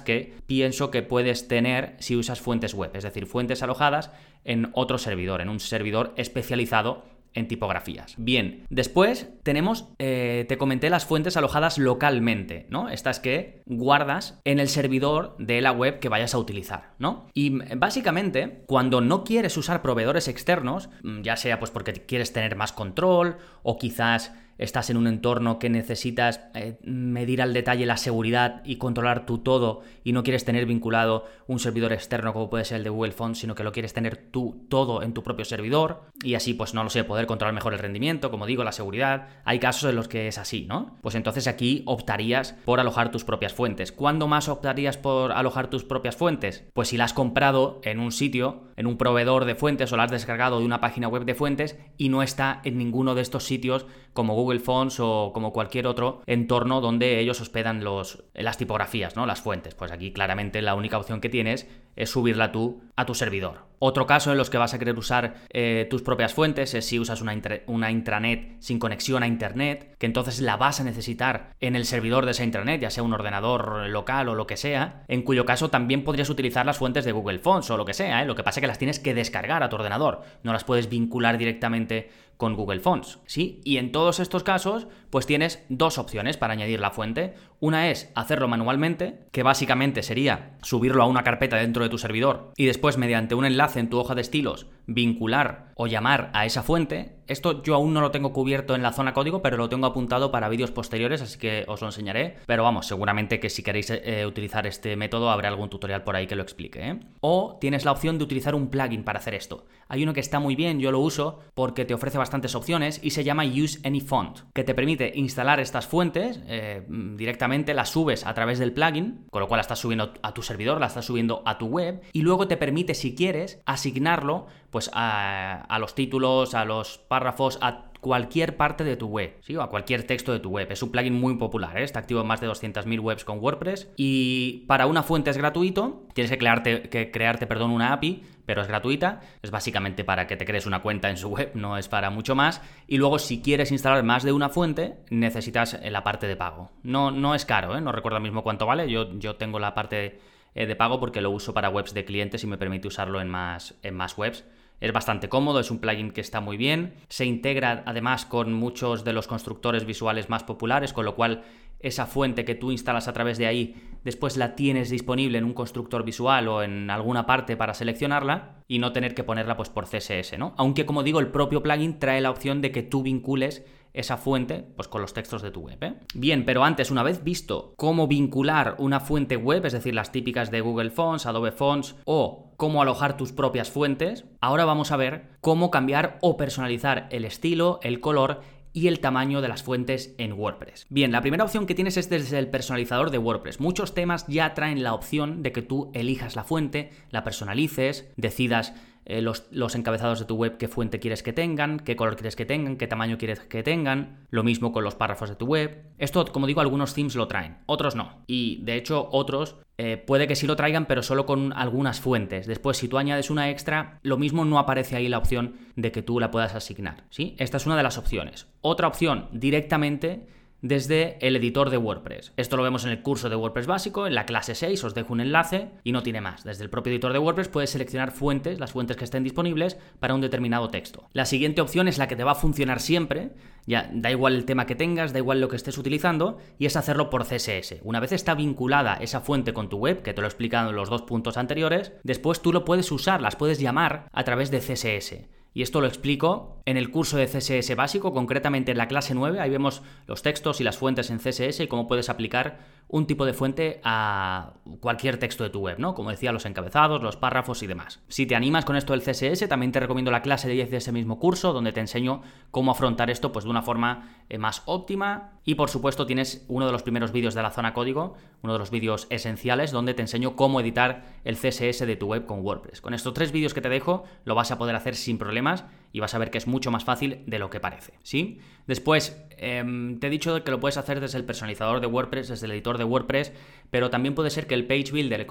que 0.00 0.34
pienso 0.46 0.90
que 0.90 1.02
puedes 1.02 1.48
tener 1.48 1.96
si 1.98 2.14
usas 2.14 2.40
fuentes 2.40 2.74
web, 2.74 2.90
es 2.94 3.02
decir, 3.02 3.26
fuentes 3.26 3.62
alojadas 3.62 4.12
en 4.44 4.70
otro 4.74 4.98
servidor, 4.98 5.40
en 5.40 5.48
un 5.48 5.58
servidor 5.58 6.12
especializado 6.16 7.04
en 7.34 7.48
tipografías. 7.48 8.14
Bien, 8.18 8.66
después 8.70 9.28
tenemos, 9.42 9.88
eh, 9.98 10.44
te 10.48 10.58
comenté 10.58 10.90
las 10.90 11.04
fuentes 11.04 11.36
alojadas 11.36 11.78
localmente, 11.78 12.66
¿no? 12.70 12.88
Estas 12.88 13.20
que 13.20 13.62
guardas 13.66 14.40
en 14.44 14.58
el 14.58 14.68
servidor 14.68 15.36
de 15.38 15.60
la 15.60 15.72
web 15.72 16.00
que 16.00 16.08
vayas 16.08 16.34
a 16.34 16.38
utilizar, 16.38 16.94
¿no? 16.98 17.26
Y 17.34 17.50
básicamente, 17.76 18.64
cuando 18.66 19.00
no 19.00 19.24
quieres 19.24 19.56
usar 19.56 19.82
proveedores 19.82 20.28
externos, 20.28 20.90
mm, 21.02 21.22
ya 21.22 21.36
sea 21.36 21.58
pues 21.58 21.70
porque 21.70 21.92
quieres 21.92 22.32
tener 22.32 22.56
más 22.56 22.72
control 22.72 23.36
o 23.62 23.78
quizás 23.78 24.32
estás 24.60 24.90
en 24.90 24.98
un 24.98 25.06
entorno 25.06 25.58
que 25.58 25.70
necesitas 25.70 26.42
eh, 26.54 26.78
medir 26.84 27.40
al 27.40 27.54
detalle 27.54 27.86
la 27.86 27.96
seguridad 27.96 28.62
y 28.64 28.76
controlar 28.76 29.24
tú 29.24 29.38
todo 29.38 29.80
y 30.04 30.12
no 30.12 30.22
quieres 30.22 30.44
tener 30.44 30.66
vinculado 30.66 31.24
un 31.46 31.58
servidor 31.58 31.92
externo 31.92 32.34
como 32.34 32.50
puede 32.50 32.66
ser 32.66 32.76
el 32.76 32.84
de 32.84 32.90
Google 32.90 33.12
Fonts, 33.12 33.38
sino 33.38 33.54
que 33.54 33.64
lo 33.64 33.72
quieres 33.72 33.94
tener 33.94 34.16
tú 34.16 34.66
todo 34.68 35.02
en 35.02 35.14
tu 35.14 35.22
propio 35.22 35.46
servidor 35.46 36.02
y 36.22 36.34
así, 36.34 36.52
pues 36.52 36.74
no 36.74 36.84
lo 36.84 36.90
sé, 36.90 37.04
poder 37.04 37.26
controlar 37.26 37.54
mejor 37.54 37.72
el 37.72 37.78
rendimiento, 37.78 38.30
como 38.30 38.46
digo, 38.46 38.62
la 38.62 38.72
seguridad. 38.72 39.28
Hay 39.44 39.58
casos 39.58 39.88
en 39.88 39.96
los 39.96 40.08
que 40.08 40.28
es 40.28 40.36
así, 40.36 40.66
¿no? 40.68 40.98
Pues 41.00 41.14
entonces 41.14 41.46
aquí 41.46 41.82
optarías 41.86 42.52
por 42.66 42.80
alojar 42.80 43.10
tus 43.10 43.24
propias 43.24 43.54
fuentes. 43.54 43.92
¿Cuándo 43.92 44.28
más 44.28 44.48
optarías 44.48 44.98
por 44.98 45.32
alojar 45.32 45.70
tus 45.70 45.84
propias 45.84 46.16
fuentes? 46.16 46.64
Pues 46.74 46.88
si 46.88 46.98
la 46.98 47.04
has 47.04 47.14
comprado 47.14 47.80
en 47.84 47.98
un 47.98 48.12
sitio, 48.12 48.64
en 48.76 48.86
un 48.86 48.98
proveedor 48.98 49.46
de 49.46 49.54
fuentes 49.54 49.90
o 49.92 49.96
la 49.96 50.04
has 50.04 50.10
descargado 50.10 50.58
de 50.58 50.66
una 50.66 50.80
página 50.80 51.08
web 51.08 51.24
de 51.24 51.34
fuentes 51.34 51.78
y 51.96 52.10
no 52.10 52.22
está 52.22 52.60
en 52.64 52.76
ninguno 52.76 53.14
de 53.14 53.22
estos 53.22 53.44
sitios 53.44 53.86
como 54.12 54.34
Google 54.34 54.60
Fonts 54.60 54.98
o 55.00 55.30
como 55.32 55.52
cualquier 55.52 55.86
otro 55.86 56.22
entorno 56.26 56.80
donde 56.80 57.20
ellos 57.20 57.40
hospedan 57.40 57.84
los, 57.84 58.24
las 58.34 58.58
tipografías, 58.58 59.16
¿no? 59.16 59.26
Las 59.26 59.40
fuentes. 59.40 59.74
Pues 59.74 59.92
aquí 59.92 60.12
claramente 60.12 60.62
la 60.62 60.74
única 60.74 60.98
opción 60.98 61.20
que 61.20 61.28
tienes 61.28 61.68
es 61.96 62.10
subirla 62.10 62.52
tú 62.52 62.82
a 62.96 63.06
tu 63.06 63.14
servidor. 63.14 63.69
Otro 63.82 64.06
caso 64.06 64.30
en 64.30 64.36
los 64.36 64.50
que 64.50 64.58
vas 64.58 64.74
a 64.74 64.78
querer 64.78 64.98
usar 64.98 65.36
eh, 65.48 65.86
tus 65.88 66.02
propias 66.02 66.34
fuentes 66.34 66.74
es 66.74 66.84
si 66.84 66.98
usas 66.98 67.22
una, 67.22 67.90
intranet 67.90 68.56
sin 68.60 68.78
conexión 68.78 69.22
a 69.22 69.26
internet, 69.26 69.96
que 69.98 70.04
entonces 70.04 70.42
la 70.42 70.58
vas 70.58 70.80
a 70.80 70.84
necesitar 70.84 71.54
en 71.60 71.76
el 71.76 71.86
servidor 71.86 72.26
de 72.26 72.32
esa 72.32 72.44
intranet, 72.44 72.82
ya 72.82 72.90
sea 72.90 73.02
un 73.02 73.14
ordenador 73.14 73.88
local 73.88 74.28
o 74.28 74.34
lo 74.34 74.46
que 74.46 74.58
sea, 74.58 75.04
en 75.08 75.22
cuyo 75.22 75.46
caso 75.46 75.70
también 75.70 76.04
podrías 76.04 76.28
utilizar 76.28 76.66
las 76.66 76.76
fuentes 76.76 77.06
de 77.06 77.12
Google 77.12 77.38
Fonts 77.38 77.70
o 77.70 77.78
lo 77.78 77.86
que 77.86 77.94
sea, 77.94 78.22
¿eh? 78.22 78.26
lo 78.26 78.34
que 78.34 78.42
pasa 78.42 78.60
es 78.60 78.62
que 78.62 78.68
las 78.68 78.78
tienes 78.78 79.00
que 79.00 79.14
descargar 79.14 79.62
a 79.62 79.70
tu 79.70 79.76
ordenador, 79.76 80.20
no 80.42 80.52
las 80.52 80.64
puedes 80.64 80.90
vincular 80.90 81.38
directamente 81.38 82.10
con 82.40 82.56
Google 82.56 82.80
Fonts, 82.80 83.20
¿sí? 83.26 83.60
Y 83.64 83.76
en 83.76 83.92
todos 83.92 84.18
estos 84.18 84.42
casos, 84.42 84.88
pues 85.10 85.26
tienes 85.26 85.62
dos 85.68 85.98
opciones 85.98 86.38
para 86.38 86.54
añadir 86.54 86.80
la 86.80 86.90
fuente. 86.90 87.34
Una 87.60 87.90
es 87.90 88.10
hacerlo 88.14 88.48
manualmente, 88.48 89.26
que 89.30 89.42
básicamente 89.42 90.02
sería 90.02 90.56
subirlo 90.62 91.02
a 91.02 91.06
una 91.06 91.22
carpeta 91.22 91.56
dentro 91.56 91.84
de 91.84 91.90
tu 91.90 91.98
servidor 91.98 92.52
y 92.56 92.64
después 92.64 92.96
mediante 92.96 93.34
un 93.34 93.44
enlace 93.44 93.69
en 93.76 93.90
tu 93.90 93.98
hoja 93.98 94.14
de 94.14 94.20
estilos 94.20 94.66
vincular 94.86 95.70
o 95.82 95.86
llamar 95.86 96.30
a 96.34 96.44
esa 96.44 96.62
fuente. 96.62 97.16
Esto 97.26 97.62
yo 97.62 97.74
aún 97.74 97.94
no 97.94 98.02
lo 98.02 98.10
tengo 98.10 98.34
cubierto 98.34 98.74
en 98.74 98.82
la 98.82 98.92
zona 98.92 99.14
código, 99.14 99.40
pero 99.40 99.56
lo 99.56 99.70
tengo 99.70 99.86
apuntado 99.86 100.30
para 100.30 100.48
vídeos 100.50 100.72
posteriores, 100.72 101.22
así 101.22 101.38
que 101.38 101.64
os 101.68 101.80
lo 101.80 101.88
enseñaré. 101.88 102.36
Pero 102.44 102.64
vamos, 102.64 102.86
seguramente 102.86 103.40
que 103.40 103.48
si 103.48 103.62
queréis 103.62 103.88
eh, 103.88 104.26
utilizar 104.26 104.66
este 104.66 104.94
método 104.96 105.30
habrá 105.30 105.48
algún 105.48 105.70
tutorial 105.70 106.02
por 106.02 106.16
ahí 106.16 106.26
que 106.26 106.36
lo 106.36 106.42
explique. 106.42 106.86
¿eh? 106.86 107.00
O 107.20 107.56
tienes 107.58 107.86
la 107.86 107.92
opción 107.92 108.18
de 108.18 108.24
utilizar 108.24 108.54
un 108.54 108.68
plugin 108.68 109.04
para 109.04 109.20
hacer 109.20 109.34
esto. 109.34 109.64
Hay 109.88 110.02
uno 110.02 110.12
que 110.12 110.20
está 110.20 110.38
muy 110.38 110.54
bien, 110.54 110.80
yo 110.80 110.92
lo 110.92 111.00
uso 111.00 111.40
porque 111.54 111.84
te 111.84 111.94
ofrece 111.94 112.18
bastantes 112.18 112.54
opciones 112.54 113.00
y 113.02 113.10
se 113.10 113.24
llama 113.24 113.44
Use 113.44 113.80
Any 113.84 114.00
Font, 114.00 114.40
que 114.52 114.64
te 114.64 114.74
permite 114.74 115.12
instalar 115.14 115.60
estas 115.60 115.86
fuentes 115.86 116.40
eh, 116.46 116.84
directamente, 116.88 117.74
las 117.74 117.88
subes 117.88 118.26
a 118.26 118.34
través 118.34 118.58
del 118.58 118.72
plugin, 118.72 119.24
con 119.30 119.40
lo 119.40 119.48
cual 119.48 119.58
la 119.58 119.62
estás 119.62 119.78
subiendo 119.78 120.12
a 120.22 120.34
tu 120.34 120.42
servidor, 120.42 120.78
la 120.78 120.88
estás 120.88 121.06
subiendo 121.06 121.42
a 121.46 121.58
tu 121.58 121.66
web 121.66 122.02
y 122.12 122.22
luego 122.22 122.48
te 122.48 122.56
permite, 122.56 122.94
si 122.94 123.14
quieres, 123.14 123.62
asignarlo 123.64 124.46
pues 124.70 124.90
a, 124.94 125.76
los 125.80 125.94
títulos, 125.94 126.54
a 126.54 126.64
los 126.64 126.98
párrafos, 126.98 127.58
a 127.60 127.90
cualquier 128.00 128.56
parte 128.56 128.84
de 128.84 128.96
tu 128.96 129.08
web, 129.08 129.36
¿sí? 129.42 129.56
O 129.56 129.62
a 129.62 129.68
cualquier 129.68 130.04
texto 130.04 130.32
de 130.32 130.38
tu 130.38 130.50
web. 130.50 130.70
Es 130.70 130.82
un 130.82 130.90
plugin 130.90 131.12
muy 131.12 131.36
popular, 131.36 131.76
¿eh? 131.78 131.82
está 131.82 131.98
activo 131.98 132.22
en 132.22 132.26
más 132.26 132.40
de 132.40 132.48
200.000 132.48 133.00
webs 133.00 133.24
con 133.24 133.40
WordPress 133.40 133.90
y 133.96 134.64
para 134.68 134.86
una 134.86 135.02
fuente 135.02 135.30
es 135.30 135.36
gratuito, 135.36 136.06
tienes 136.14 136.30
que 136.30 136.38
crearte, 136.38 136.82
que 136.82 137.10
crearte 137.10 137.46
perdón, 137.46 137.72
una 137.72 137.92
API, 137.92 138.22
pero 138.46 138.62
es 138.62 138.68
gratuita, 138.68 139.20
es 139.42 139.50
básicamente 139.50 140.02
para 140.02 140.26
que 140.26 140.36
te 140.36 140.46
crees 140.46 140.66
una 140.66 140.80
cuenta 140.80 141.10
en 141.10 141.18
su 141.18 141.28
web, 141.30 141.50
no 141.54 141.76
es 141.76 141.88
para 141.88 142.10
mucho 142.10 142.34
más. 142.34 142.62
Y 142.86 142.96
luego 142.96 143.18
si 143.18 143.42
quieres 143.42 143.72
instalar 143.72 144.02
más 144.02 144.22
de 144.22 144.32
una 144.32 144.48
fuente, 144.48 144.96
necesitas 145.10 145.78
la 145.84 146.02
parte 146.02 146.26
de 146.26 146.36
pago. 146.36 146.70
No, 146.82 147.10
no 147.10 147.34
es 147.34 147.44
caro, 147.44 147.76
¿eh? 147.76 147.80
no 147.80 147.92
recuerdo 147.92 148.20
mismo 148.20 148.42
cuánto 148.42 148.66
vale, 148.66 148.90
yo, 148.90 149.18
yo 149.18 149.36
tengo 149.36 149.58
la 149.58 149.74
parte 149.74 150.20
eh, 150.54 150.66
de 150.66 150.76
pago 150.76 150.98
porque 150.98 151.20
lo 151.20 151.30
uso 151.30 151.54
para 151.54 151.68
webs 151.68 151.94
de 151.94 152.04
clientes 152.04 152.42
y 152.44 152.46
me 152.46 152.58
permite 152.58 152.88
usarlo 152.88 153.20
en 153.20 153.28
más, 153.28 153.74
en 153.82 153.94
más 153.94 154.16
webs. 154.16 154.44
Es 154.80 154.92
bastante 154.92 155.28
cómodo, 155.28 155.60
es 155.60 155.70
un 155.70 155.78
plugin 155.78 156.10
que 156.10 156.20
está 156.20 156.40
muy 156.40 156.56
bien. 156.56 156.94
Se 157.08 157.26
integra 157.26 157.82
además 157.86 158.24
con 158.24 158.52
muchos 158.54 159.04
de 159.04 159.12
los 159.12 159.26
constructores 159.26 159.84
visuales 159.84 160.30
más 160.30 160.42
populares, 160.42 160.92
con 160.92 161.04
lo 161.04 161.14
cual 161.14 161.44
esa 161.80 162.06
fuente 162.06 162.44
que 162.44 162.54
tú 162.54 162.70
instalas 162.70 163.08
a 163.08 163.12
través 163.12 163.38
de 163.38 163.46
ahí, 163.46 163.74
después 164.04 164.36
la 164.36 164.54
tienes 164.54 164.90
disponible 164.90 165.38
en 165.38 165.44
un 165.44 165.54
constructor 165.54 166.04
visual 166.04 166.48
o 166.48 166.62
en 166.62 166.90
alguna 166.90 167.26
parte 167.26 167.56
para 167.56 167.74
seleccionarla 167.74 168.62
y 168.68 168.78
no 168.78 168.92
tener 168.92 169.14
que 169.14 169.24
ponerla 169.24 169.56
pues 169.56 169.70
por 169.70 169.86
CSS, 169.86 170.38
¿no? 170.38 170.54
Aunque 170.56 170.86
como 170.86 171.02
digo, 171.02 171.20
el 171.20 171.28
propio 171.28 171.62
plugin 171.62 171.98
trae 171.98 172.20
la 172.20 172.30
opción 172.30 172.60
de 172.60 172.70
que 172.70 172.82
tú 172.82 173.02
vincules 173.02 173.64
esa 173.92 174.16
fuente 174.16 174.64
pues 174.76 174.88
con 174.88 175.02
los 175.02 175.12
textos 175.14 175.42
de 175.42 175.50
tu 175.50 175.60
web. 175.62 175.82
¿eh? 175.82 175.94
Bien, 176.14 176.44
pero 176.44 176.64
antes, 176.64 176.90
una 176.90 177.02
vez 177.02 177.24
visto 177.24 177.74
cómo 177.76 178.06
vincular 178.06 178.76
una 178.78 179.00
fuente 179.00 179.36
web, 179.36 179.64
es 179.66 179.72
decir, 179.72 179.94
las 179.94 180.12
típicas 180.12 180.50
de 180.50 180.60
Google 180.60 180.90
Fonts, 180.90 181.26
Adobe 181.26 181.52
Fonts 181.52 181.96
o 182.04 182.49
cómo 182.60 182.82
alojar 182.82 183.16
tus 183.16 183.32
propias 183.32 183.70
fuentes, 183.70 184.26
ahora 184.42 184.66
vamos 184.66 184.92
a 184.92 184.98
ver 184.98 185.30
cómo 185.40 185.70
cambiar 185.70 186.18
o 186.20 186.36
personalizar 186.36 187.08
el 187.10 187.24
estilo, 187.24 187.80
el 187.82 188.00
color 188.00 188.42
y 188.74 188.88
el 188.88 189.00
tamaño 189.00 189.40
de 189.40 189.48
las 189.48 189.62
fuentes 189.62 190.14
en 190.18 190.34
WordPress. 190.34 190.86
Bien, 190.90 191.10
la 191.10 191.22
primera 191.22 191.42
opción 191.42 191.64
que 191.64 191.74
tienes 191.74 191.96
es 191.96 192.10
desde 192.10 192.38
el 192.38 192.48
personalizador 192.48 193.10
de 193.10 193.16
WordPress. 193.16 193.60
Muchos 193.60 193.94
temas 193.94 194.26
ya 194.26 194.52
traen 194.52 194.82
la 194.82 194.92
opción 194.92 195.42
de 195.42 195.52
que 195.52 195.62
tú 195.62 195.90
elijas 195.94 196.36
la 196.36 196.44
fuente, 196.44 196.90
la 197.08 197.24
personalices, 197.24 198.12
decidas 198.16 198.74
eh, 199.04 199.22
los, 199.22 199.74
encabezados 199.74 200.18
de 200.20 200.24
tu 200.24 200.36
web, 200.36 200.56
qué 200.56 200.68
fuente 200.68 201.00
quieres 201.00 201.22
que 201.22 201.32
tengan, 201.32 201.80
qué 201.80 201.96
color 201.96 202.16
quieres 202.16 202.36
que 202.36 202.46
tengan, 202.46 202.76
qué 202.76 202.86
tamaño 202.86 203.18
quieres 203.18 203.40
que 203.40 203.62
tengan, 203.62 204.26
lo 204.30 204.42
mismo 204.42 204.72
con 204.72 204.84
los 204.84 204.94
párrafos 204.94 205.28
de 205.28 205.36
tu 205.36 205.46
web. 205.46 205.84
Esto, 205.98 206.24
como 206.26 206.46
digo, 206.46 206.60
algunos 206.60 206.94
themes 206.94 207.16
lo 207.16 207.26
traen, 207.26 207.58
otros 207.66 207.96
no. 207.96 208.22
Y 208.26 208.62
de 208.64 208.76
hecho, 208.76 209.08
otros 209.10 209.56
eh, 209.78 209.96
puede 209.96 210.26
que 210.26 210.36
sí 210.36 210.46
lo 210.46 210.56
traigan, 210.56 210.86
pero 210.86 211.02
solo 211.02 211.24
con 211.24 211.52
algunas 211.54 212.00
fuentes. 212.00 212.46
Después, 212.46 212.76
si 212.76 212.88
tú 212.88 212.98
añades 212.98 213.30
una 213.30 213.48
extra, 213.48 213.98
lo 214.02 214.18
mismo 214.18 214.44
no 214.44 214.58
aparece 214.58 214.96
ahí 214.96 215.08
la 215.08 215.18
opción 215.18 215.54
de 215.76 215.90
que 215.90 216.02
tú 216.02 216.20
la 216.20 216.30
puedas 216.30 216.54
asignar. 216.54 217.04
¿sí? 217.08 217.34
Esta 217.38 217.56
es 217.56 217.66
una 217.66 217.76
de 217.76 217.82
las 217.82 217.96
opciones. 217.96 218.46
Otra 218.60 218.88
opción, 218.88 219.28
directamente 219.32 220.26
desde 220.62 221.16
el 221.26 221.36
editor 221.36 221.70
de 221.70 221.76
WordPress. 221.76 222.32
Esto 222.36 222.56
lo 222.56 222.62
vemos 222.62 222.84
en 222.84 222.90
el 222.90 223.02
curso 223.02 223.28
de 223.28 223.36
WordPress 223.36 223.66
básico, 223.66 224.06
en 224.06 224.14
la 224.14 224.26
clase 224.26 224.54
6, 224.54 224.84
os 224.84 224.94
dejo 224.94 225.12
un 225.12 225.20
enlace 225.20 225.70
y 225.84 225.92
no 225.92 226.02
tiene 226.02 226.20
más. 226.20 226.44
Desde 226.44 226.64
el 226.64 226.70
propio 226.70 226.92
editor 226.92 227.12
de 227.12 227.18
WordPress 227.18 227.48
puedes 227.48 227.70
seleccionar 227.70 228.12
fuentes, 228.12 228.60
las 228.60 228.72
fuentes 228.72 228.96
que 228.96 229.04
estén 229.04 229.24
disponibles 229.24 229.78
para 229.98 230.14
un 230.14 230.20
determinado 230.20 230.68
texto. 230.68 231.08
La 231.12 231.26
siguiente 231.26 231.60
opción 231.60 231.88
es 231.88 231.98
la 231.98 232.08
que 232.08 232.16
te 232.16 232.24
va 232.24 232.32
a 232.32 232.36
funcionar 232.36 232.80
siempre, 232.80 233.30
ya 233.66 233.90
da 233.92 234.10
igual 234.10 234.34
el 234.34 234.44
tema 234.44 234.66
que 234.66 234.74
tengas, 234.74 235.12
da 235.12 235.18
igual 235.18 235.40
lo 235.40 235.48
que 235.48 235.56
estés 235.56 235.78
utilizando, 235.78 236.38
y 236.58 236.66
es 236.66 236.76
hacerlo 236.76 237.10
por 237.10 237.24
CSS. 237.24 237.76
Una 237.82 238.00
vez 238.00 238.12
está 238.12 238.34
vinculada 238.34 238.94
esa 238.94 239.20
fuente 239.20 239.52
con 239.52 239.68
tu 239.68 239.78
web, 239.78 240.02
que 240.02 240.12
te 240.12 240.20
lo 240.20 240.26
he 240.26 240.30
explicado 240.30 240.70
en 240.70 240.76
los 240.76 240.90
dos 240.90 241.02
puntos 241.02 241.36
anteriores, 241.36 241.92
después 242.02 242.40
tú 242.40 242.52
lo 242.52 242.64
puedes 242.64 242.90
usar, 242.92 243.20
las 243.20 243.36
puedes 243.36 243.60
llamar 243.60 244.08
a 244.12 244.24
través 244.24 244.50
de 244.50 244.60
CSS. 244.60 245.28
Y 245.52 245.62
esto 245.62 245.80
lo 245.80 245.88
explico 245.88 246.59
en 246.70 246.76
el 246.76 246.90
curso 246.90 247.16
de 247.16 247.26
CSS 247.26 247.74
básico, 247.74 248.12
concretamente 248.12 248.70
en 248.70 248.78
la 248.78 248.88
clase 248.88 249.14
9. 249.14 249.40
Ahí 249.40 249.50
vemos 249.50 249.82
los 250.06 250.22
textos 250.22 250.60
y 250.60 250.64
las 250.64 250.78
fuentes 250.78 251.10
en 251.10 251.18
CSS 251.18 251.60
y 251.60 251.66
cómo 251.66 251.88
puedes 251.88 252.08
aplicar 252.08 252.60
un 252.92 253.06
tipo 253.06 253.24
de 253.24 253.32
fuente 253.32 253.80
a 253.84 254.54
cualquier 254.80 255.16
texto 255.16 255.44
de 255.44 255.50
tu 255.50 255.60
web, 255.60 255.78
¿no? 255.78 255.94
Como 255.94 256.10
decía, 256.10 256.32
los 256.32 256.44
encabezados, 256.44 257.02
los 257.02 257.16
párrafos 257.16 257.62
y 257.62 257.68
demás. 257.68 258.00
Si 258.08 258.26
te 258.26 258.34
animas 258.34 258.64
con 258.64 258.74
esto 258.74 258.92
del 258.92 259.02
CSS, 259.02 259.48
también 259.48 259.70
te 259.70 259.78
recomiendo 259.78 260.10
la 260.10 260.22
clase 260.22 260.48
de 260.48 260.54
10 260.54 260.70
de 260.72 260.76
ese 260.78 260.90
mismo 260.90 261.20
curso, 261.20 261.52
donde 261.52 261.72
te 261.72 261.78
enseño 261.78 262.22
cómo 262.50 262.72
afrontar 262.72 263.08
esto 263.08 263.30
pues, 263.30 263.44
de 263.44 263.50
una 263.50 263.62
forma 263.62 264.24
eh, 264.28 264.38
más 264.38 264.62
óptima. 264.66 265.34
Y 265.44 265.54
por 265.54 265.70
supuesto 265.70 266.04
tienes 266.04 266.44
uno 266.48 266.66
de 266.66 266.72
los 266.72 266.82
primeros 266.82 267.12
vídeos 267.12 267.34
de 267.34 267.42
la 267.42 267.52
zona 267.52 267.74
código, 267.74 268.16
uno 268.42 268.54
de 268.54 268.58
los 268.58 268.72
vídeos 268.72 269.06
esenciales, 269.10 269.70
donde 269.70 269.94
te 269.94 270.02
enseño 270.02 270.34
cómo 270.34 270.60
editar 270.60 271.04
el 271.24 271.36
CSS 271.36 271.86
de 271.86 271.96
tu 271.96 272.08
web 272.08 272.26
con 272.26 272.40
WordPress. 272.44 272.80
Con 272.80 272.94
estos 272.94 273.14
tres 273.14 273.30
vídeos 273.30 273.54
que 273.54 273.60
te 273.60 273.68
dejo, 273.68 274.02
lo 274.24 274.34
vas 274.34 274.50
a 274.50 274.58
poder 274.58 274.74
hacer 274.74 274.96
sin 274.96 275.16
problemas 275.16 275.64
y 275.92 276.00
vas 276.00 276.14
a 276.14 276.18
ver 276.18 276.30
que 276.30 276.38
es 276.38 276.48
mucho 276.48 276.72
más 276.72 276.84
fácil 276.84 277.22
de 277.26 277.38
lo 277.38 277.50
que 277.50 277.60
parece, 277.60 277.94
¿sí? 278.02 278.40
Después, 278.70 279.20
em, 279.36 279.98
te 279.98 280.06
he 280.06 280.10
dicho 280.10 280.44
que 280.44 280.50
lo 280.52 280.60
puedes 280.60 280.76
hacer 280.76 281.00
desde 281.00 281.18
el 281.18 281.24
personalizador 281.24 281.80
de 281.80 281.88
WordPress, 281.88 282.28
desde 282.28 282.46
el 282.46 282.52
editor 282.52 282.78
de 282.78 282.84
WordPress, 282.84 283.32
pero 283.68 283.90
también 283.90 284.14
puede 284.14 284.30
ser 284.30 284.46
que 284.46 284.54
el 284.54 284.64
Page 284.64 284.92
Builder, 284.92 285.26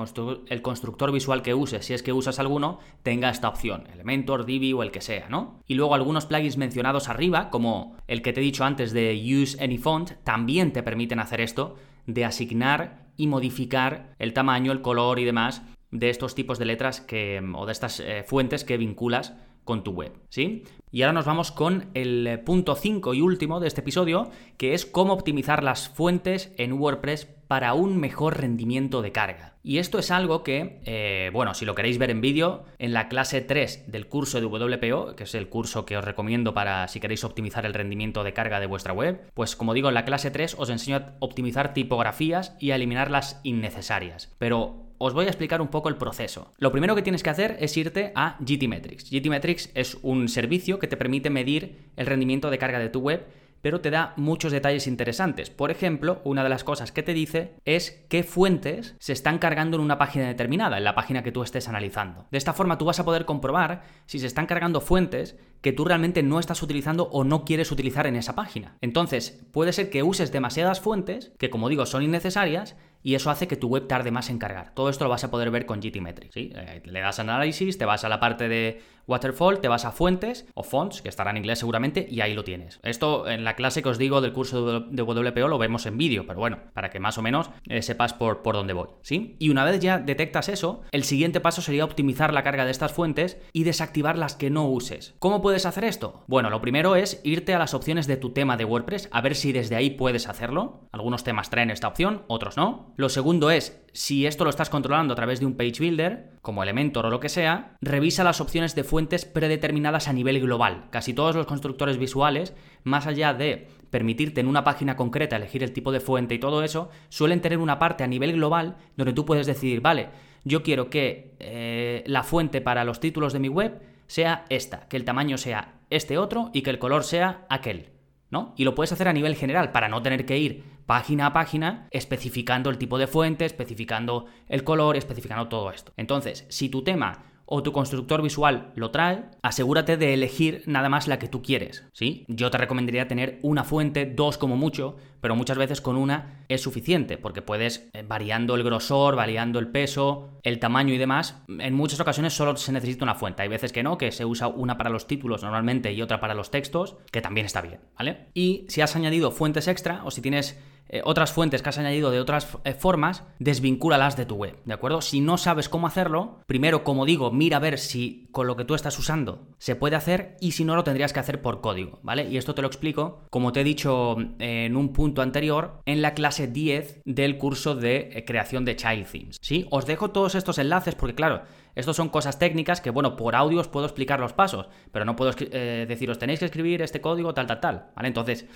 el, 0.50 0.62
constructor 0.62 1.14
visual 1.14 1.42
que 1.42 1.54
uses, 1.54 1.86
si 1.86 1.94
es 1.94 2.04
que 2.04 2.12
usas 2.12 2.38
alguno, 2.38 2.80
tenga 3.02 3.30
esta 3.30 3.48
opción, 3.48 3.88
Elementor, 3.94 4.46
Divi 4.46 4.74
o 4.74 4.84
el 4.84 4.92
que 4.92 5.00
sea, 5.00 5.30
¿no? 5.30 5.64
Y 5.68 5.76
luego 5.76 5.96
algunos 5.96 6.26
plugins 6.26 6.58
mencionados 6.58 7.08
arriba, 7.08 7.50
como 7.50 7.96
el 8.08 8.22
que 8.22 8.34
te 8.34 8.42
he 8.42 8.44
dicho 8.44 8.66
antes 8.66 8.92
de 8.92 9.16
Use 9.16 9.64
Any 9.64 9.78
Font, 9.78 10.22
también 10.26 10.74
te 10.74 10.84
permiten 10.84 11.22
hacer 11.22 11.40
esto, 11.40 11.78
de 12.08 12.26
asignar 12.26 13.06
y 13.16 13.28
modificar 13.28 14.16
el 14.20 14.34
tamaño, 14.34 14.74
el 14.74 14.82
color 14.82 15.18
y 15.18 15.24
demás 15.24 15.62
de 15.92 16.10
estos 16.10 16.36
tipos 16.36 16.60
de 16.60 16.66
letras 16.66 17.00
que, 17.00 17.42
o 17.56 17.66
de 17.66 17.72
estas 17.72 18.02
eh, 18.02 18.26
fuentes 18.28 18.66
que 18.66 18.76
vinculas 18.76 19.34
con 19.70 19.84
tu 19.84 19.92
web, 19.92 20.12
¿sí? 20.30 20.64
Y 20.90 21.04
ahora 21.04 21.14
nos 21.14 21.26
vamos 21.26 21.52
con 21.52 21.92
el 21.94 22.40
punto 22.44 22.74
5 22.74 23.14
y 23.14 23.22
último 23.22 23.60
de 23.60 23.68
este 23.68 23.82
episodio, 23.82 24.32
que 24.58 24.74
es 24.74 24.88
cómo 24.88 25.14
optimizar 25.14 25.64
las 25.64 25.90
fuentes 25.90 26.52
en 26.58 26.74
WordPress 26.74 27.28
para 27.48 27.76
un 27.76 27.98
mejor 27.98 28.42
rendimiento 28.42 29.04
de 29.04 29.12
carga. 29.12 29.54
Y 29.62 29.78
esto 29.78 30.00
es 30.00 30.10
algo 30.10 30.42
que, 30.42 30.82
eh, 30.86 31.30
bueno, 31.34 31.54
si 31.54 31.66
lo 31.66 31.76
queréis 31.76 32.00
ver 32.00 32.10
en 32.10 32.20
vídeo, 32.20 32.64
en 32.80 32.94
la 32.94 33.10
clase 33.10 33.42
3 33.42 33.92
del 33.92 34.08
curso 34.08 34.42
de 34.42 34.48
WPO, 34.48 35.16
que 35.16 35.26
es 35.26 35.36
el 35.36 35.50
curso 35.50 35.86
que 35.86 35.98
os 35.98 36.04
recomiendo 36.04 36.56
para 36.56 36.88
si 36.88 37.00
queréis 37.00 37.24
optimizar 37.24 37.68
el 37.68 37.76
rendimiento 37.76 38.24
de 38.24 38.34
carga 38.34 38.60
de 38.60 38.66
vuestra 38.66 38.94
web, 38.94 39.22
pues 39.36 39.56
como 39.56 39.76
digo, 39.76 39.90
en 39.90 39.94
la 39.94 40.06
clase 40.06 40.32
3 40.32 40.56
os 40.58 40.72
enseño 40.72 40.98
a 40.98 41.14
optimizar 41.20 41.76
tipografías 41.76 42.58
y 42.60 42.72
a 42.72 42.76
eliminar 42.76 43.12
las 43.12 43.40
innecesarias. 43.44 44.34
Pero 44.40 44.89
os 45.00 45.14
voy 45.14 45.26
a 45.26 45.30
explicar 45.30 45.62
un 45.62 45.70
poco 45.70 45.90
el 45.90 45.96
proceso. 45.96 46.52
Lo 46.60 46.72
primero 46.72 46.96
que 46.96 47.02
tienes 47.02 47.24
que 47.24 47.32
hacer 47.32 47.58
es 47.60 47.76
irte 47.76 48.12
a 48.16 48.38
GTmetrix. 48.40 49.10
GTmetrix 49.10 49.72
es 49.74 49.98
un 50.04 50.30
servicio 50.30 50.78
que 50.78 50.88
te 50.88 50.98
permite 50.98 51.32
medir 51.32 51.90
el 51.96 52.06
rendimiento 52.06 52.52
de 52.52 52.60
carga 52.60 52.78
de 52.78 52.90
tu 52.90 53.00
web 53.00 53.26
pero 53.62 53.82
te 53.82 53.92
da 53.92 54.14
muchos 54.16 54.52
detalles 54.52 54.88
interesantes. 54.88 55.50
Por 55.50 55.72
ejemplo, 55.72 56.22
una 56.24 56.44
de 56.44 56.50
las 56.50 56.64
cosas 56.64 56.92
que 56.92 57.04
te 57.04 57.14
dice 57.14 57.56
es 57.66 58.04
qué 58.10 58.24
fuentes 58.24 58.96
se 59.00 59.14
están 59.14 59.40
cargando 59.40 59.78
en 59.78 59.84
una 59.84 59.98
página 59.98 60.28
determinada, 60.28 60.78
en 60.78 60.84
la 60.84 60.96
página 60.96 61.24
que 61.24 61.32
tú 61.32 61.44
estés 61.44 61.68
analizando. 61.68 62.26
De 62.32 62.38
esta 62.38 62.54
forma 62.54 62.78
tú 62.78 62.86
vas 62.86 63.00
a 63.00 63.06
poder 63.06 63.26
comprobar 63.26 63.84
si 64.06 64.20
se 64.20 64.28
están 64.28 64.46
cargando 64.46 64.82
fuentes 64.82 65.36
que 65.62 65.74
tú 65.74 65.84
realmente 65.84 66.24
no 66.24 66.40
estás 66.40 66.64
utilizando 66.64 67.10
o 67.12 67.24
no 67.24 67.44
quieres 67.44 67.72
utilizar 67.72 68.08
en 68.08 68.16
esa 68.16 68.34
página. 68.34 68.78
Entonces, 68.80 69.46
puede 69.52 69.74
ser 69.74 69.90
que 69.90 70.04
uses 70.04 70.32
demasiadas 70.32 70.80
fuentes 70.80 71.34
que, 71.38 71.50
como 71.50 71.68
digo, 71.68 71.86
son 71.86 72.04
innecesarias 72.04 72.78
y 73.02 73.16
eso 73.16 73.30
hace 73.30 73.48
que 73.48 73.56
tu 73.56 73.68
web 73.68 73.88
tarde 73.88 74.12
más 74.12 74.30
en 74.30 74.40
cargar. 74.40 74.74
Todo 74.74 74.90
esto 74.90 75.06
lo 75.06 75.10
vas 75.10 75.24
a 75.24 75.32
poder 75.32 75.52
ver 75.52 75.66
con 75.66 75.80
GTmetrix. 75.80 76.34
¿sí? 76.34 76.52
Eh, 76.56 76.82
le 76.86 77.00
das 77.00 77.20
análisis, 77.20 77.78
te 77.78 77.86
vas 77.86 78.04
a 78.04 78.10
la 78.10 78.20
parte 78.20 78.50
de 78.50 78.82
Waterfall, 79.10 79.60
te 79.60 79.68
vas 79.68 79.86
a 79.86 79.92
fuentes 79.92 80.48
o 80.54 80.64
fonts, 80.64 81.02
que 81.02 81.10
estarán 81.10 81.36
en 81.36 81.44
inglés 81.44 81.60
seguramente, 81.60 82.08
y 82.10 82.22
ahí 82.22 82.34
lo 82.34 82.44
tienes. 82.44 82.80
Esto 82.84 83.28
en 83.28 83.44
la 83.44 83.56
clase 83.56 83.82
que 83.82 83.90
os 83.90 83.98
digo 83.98 84.22
del 84.22 84.34
curso 84.34 84.82
de 84.82 85.02
WPO 85.02 85.48
lo 85.48 85.58
vemos 85.58 85.86
en 85.86 85.98
vídeo, 85.98 86.26
pero 86.28 86.40
bueno, 86.40 86.60
para 86.74 86.90
que 86.90 87.00
más 87.00 87.18
o 87.18 87.22
menos 87.22 87.50
eh, 87.68 87.82
sepas 87.82 88.14
por, 88.14 88.42
por 88.42 88.56
dónde 88.56 88.74
voy. 88.74 88.90
¿sí? 89.02 89.36
Y 89.40 89.50
una 89.50 89.66
vez 89.66 89.80
ya 89.80 89.98
detectas 89.98 90.50
eso, 90.50 90.84
el 90.92 91.04
siguiente 91.04 91.40
paso 91.40 91.62
sería 91.62 91.86
optimizar 91.86 92.34
la 92.34 92.44
carga 92.44 92.66
de 92.66 92.72
estas 92.72 92.94
fuentes 92.94 93.38
y 93.52 93.64
desactivar 93.64 94.18
las 94.18 94.36
que 94.36 94.50
no 94.50 94.68
uses. 94.68 95.16
¿Cómo 95.20 95.42
puedes 95.42 95.66
hacer 95.66 95.84
esto? 95.84 96.24
Bueno, 96.28 96.50
lo 96.50 96.62
primero 96.62 96.96
es 96.96 97.22
irte 97.24 97.54
a 97.54 97.60
las 97.60 97.74
opciones 97.74 98.08
de 98.08 98.18
tu 98.18 98.32
tema 98.32 98.58
de 98.58 98.66
WordPress, 98.66 99.10
a 99.12 99.22
ver 99.22 99.36
si 99.36 99.52
desde 99.52 99.76
ahí 99.76 99.92
puedes 99.92 100.28
hacerlo. 100.28 100.88
Algunos 100.92 101.24
temas 101.24 101.50
traen 101.50 101.72
esta 101.72 101.88
opción, 101.88 102.24
otros 102.28 102.58
no. 102.58 102.94
Lo 102.96 103.10
segundo 103.10 103.50
es, 103.52 103.82
si 103.94 104.26
esto 104.26 104.44
lo 104.44 104.50
estás 104.50 104.70
controlando 104.70 105.14
a 105.14 105.16
través 105.16 105.40
de 105.40 105.46
un 105.46 105.56
page 105.56 105.80
builder, 105.80 106.32
como 106.42 106.64
Elementor 106.64 107.06
o 107.06 107.10
lo 107.10 107.20
que 107.20 107.30
sea, 107.30 107.76
revisa 107.82 108.24
las 108.24 108.42
opciones 108.42 108.76
de 108.76 108.84
fuentes 108.84 109.26
predeterminadas 109.26 110.08
a 110.08 110.14
nivel 110.14 110.40
global. 110.40 110.86
Casi 110.90 111.14
todos 111.14 111.36
los 111.36 111.46
constructores 111.46 111.98
visuales, 111.98 112.54
más 112.84 113.08
allá 113.08 113.34
de 113.34 113.68
permitirte 113.90 114.42
en 114.42 114.48
una 114.48 114.64
página 114.64 114.96
concreta 114.96 115.36
elegir 115.36 115.64
el 115.64 115.74
tipo 115.74 115.92
de 115.92 116.00
fuente 116.00 116.36
y 116.36 116.40
todo 116.40 116.64
eso, 116.64 116.90
suelen 117.10 117.42
tener 117.42 117.58
una 117.58 117.80
parte 117.80 118.04
a 118.04 118.08
nivel 118.08 118.34
global 118.34 118.78
donde 118.96 119.14
tú 119.14 119.26
puedes 119.26 119.48
decidir, 119.48 119.82
vale, 119.82 120.10
yo 120.44 120.64
quiero 120.64 120.90
que 120.90 121.36
eh, 121.40 122.04
la 122.06 122.24
fuente 122.24 122.62
para 122.62 122.84
los 122.84 123.00
títulos 123.00 123.34
de 123.34 123.40
mi 123.40 123.50
web 123.50 123.82
sea 124.08 124.46
esta, 124.50 124.88
que 124.88 124.98
el 124.98 125.06
tamaño 125.06 125.38
sea 125.38 125.80
este 125.90 126.18
otro 126.18 126.52
y 126.54 126.62
que 126.62 126.70
el 126.70 126.80
color 126.80 127.04
sea 127.04 127.46
aquel. 127.50 127.90
¿No? 128.32 128.54
Y 128.58 128.64
lo 128.64 128.76
puedes 128.76 128.92
hacer 128.92 129.08
a 129.08 129.14
nivel 129.14 129.36
general 129.36 129.72
para 129.72 129.90
no 129.90 130.04
tener 130.04 130.26
que 130.26 130.38
ir 130.38 130.64
página 130.86 131.28
a 131.28 131.34
página 131.34 131.88
especificando 131.92 132.70
el 132.70 132.78
tipo 132.78 132.98
de 132.98 133.08
fuente, 133.08 133.46
especificando 133.46 134.28
el 134.48 134.64
color, 134.64 134.98
especificando 134.98 135.48
todo 135.48 135.72
esto. 135.72 135.94
Entonces, 135.98 136.46
si 136.50 136.70
tu 136.70 136.84
tema 136.84 137.24
o 137.52 137.64
tu 137.64 137.72
constructor 137.72 138.22
visual 138.22 138.72
lo 138.76 138.92
trae, 138.92 139.26
asegúrate 139.42 139.98
de 139.98 140.14
elegir 140.14 140.62
nada 140.68 140.88
más 140.88 141.08
la 141.08 141.18
que 141.18 141.28
tú 141.28 141.42
quieres, 141.42 141.84
¿sí? 141.94 142.24
Yo 142.28 142.52
te 142.52 142.60
recomendaría 142.60 143.08
tener 143.08 143.40
una 143.42 143.64
fuente, 143.64 144.06
dos 144.06 144.38
como 144.38 144.56
mucho, 144.56 144.98
pero 145.20 145.36
muchas 145.36 145.58
veces 145.58 145.82
con 145.82 145.98
una 145.98 146.46
es 146.48 146.62
suficiente, 146.62 147.18
porque 147.18 147.42
puedes, 147.42 147.90
eh, 147.94 148.04
variando 148.08 148.54
el 148.54 148.64
grosor, 148.64 149.16
variando 149.16 149.58
el 149.58 149.68
peso, 149.68 150.40
el 150.44 150.60
tamaño 150.60 150.94
y 150.94 151.00
demás, 151.00 151.42
en 151.48 151.74
muchas 151.74 152.00
ocasiones 152.00 152.34
solo 152.34 152.56
se 152.56 152.72
necesita 152.72 153.04
una 153.04 153.16
fuente. 153.16 153.42
Hay 153.42 153.50
veces 153.50 153.74
que 153.74 153.82
no, 153.82 153.98
que 153.98 154.12
se 154.12 154.26
usa 154.26 154.48
una 154.48 154.78
para 154.78 154.92
los 154.92 155.08
títulos 155.08 155.42
normalmente 155.42 155.92
y 155.92 156.04
otra 156.04 156.20
para 156.20 156.36
los 156.36 156.52
textos, 156.52 156.98
que 157.12 157.22
también 157.22 157.48
está 157.48 157.62
bien, 157.62 157.82
¿vale? 157.98 158.28
Y 158.36 158.66
si 158.70 158.82
has 158.82 158.96
añadido 158.96 159.32
fuentes 159.32 159.68
extra 159.68 160.04
o 160.06 160.12
si 160.12 160.22
tienes 160.22 160.60
eh, 160.90 161.02
otras 161.06 161.32
fuentes 161.32 161.62
que 161.62 161.70
has 161.70 161.78
añadido 161.78 162.10
de 162.10 162.20
otras 162.20 162.58
eh, 162.64 162.74
formas, 162.74 163.24
desvincúlalas 163.38 164.18
de 164.18 164.26
tu 164.26 164.36
web, 164.36 164.58
¿de 164.66 164.74
acuerdo? 164.74 165.02
Si 165.02 165.22
no 165.22 165.38
sabes 165.38 165.70
cómo 165.70 165.86
hacerlo, 165.86 166.40
primero, 166.48 166.84
como 166.84 167.06
digo, 167.06 167.32
mira 167.32 167.58
a 167.58 167.60
ver 167.60 167.78
si 167.78 168.28
con 168.32 168.48
lo 168.48 168.56
que 168.56 168.66
tú 168.66 168.74
estás 168.74 168.98
usando 168.98 169.48
se 169.60 169.76
puede 169.76 169.96
hacer 169.96 170.36
y 170.42 170.52
si 170.52 170.66
no 170.66 170.76
lo 170.76 170.84
tendrías 170.84 171.14
que 171.14 171.20
hacer 171.20 171.44
por 171.44 171.62
código, 171.62 172.00
¿vale? 172.02 172.28
Y 172.28 172.38
esto 172.38 172.56
te 172.56 172.64
lo 172.64 172.68
explico, 172.68 173.22
como 173.30 173.52
te 173.52 173.62
he 173.62 173.64
dicho 173.64 174.18
eh, 174.40 174.66
en 174.66 174.76
un 174.76 174.92
punto 174.92 175.22
anterior, 175.22 175.80
en 175.86 176.02
la 176.02 176.16
clase 176.16 176.48
10 176.48 177.02
del 177.06 177.38
curso 177.38 177.76
de 177.76 178.24
creación 178.26 178.66
de 178.66 178.76
Child 178.76 179.08
Themes, 179.12 179.38
¿sí? 179.42 179.68
Os 179.70 179.86
dejo 179.86 180.10
todos 180.10 180.34
estos 180.34 180.58
enlaces 180.58 180.96
porque, 180.96 181.14
claro, 181.14 181.44
estos 181.76 181.96
son 181.96 182.10
cosas 182.10 182.40
técnicas 182.40 182.82
que, 182.82 182.90
bueno, 182.90 183.16
por 183.16 183.36
audio 183.36 183.60
os 183.60 183.68
puedo 183.68 183.86
explicar 183.86 184.20
los 184.20 184.34
pasos, 184.34 184.68
pero 184.92 185.06
no 185.06 185.16
puedo 185.16 185.32
deciros, 185.32 186.18
tenéis 186.18 186.40
que 186.40 186.46
escribir 186.46 186.82
este 186.82 187.00
código 187.00 187.34
tal, 187.34 187.46
tal, 187.46 187.62
tal, 187.62 187.86
¿vale? 187.96 188.08
Entonces, 188.08 188.48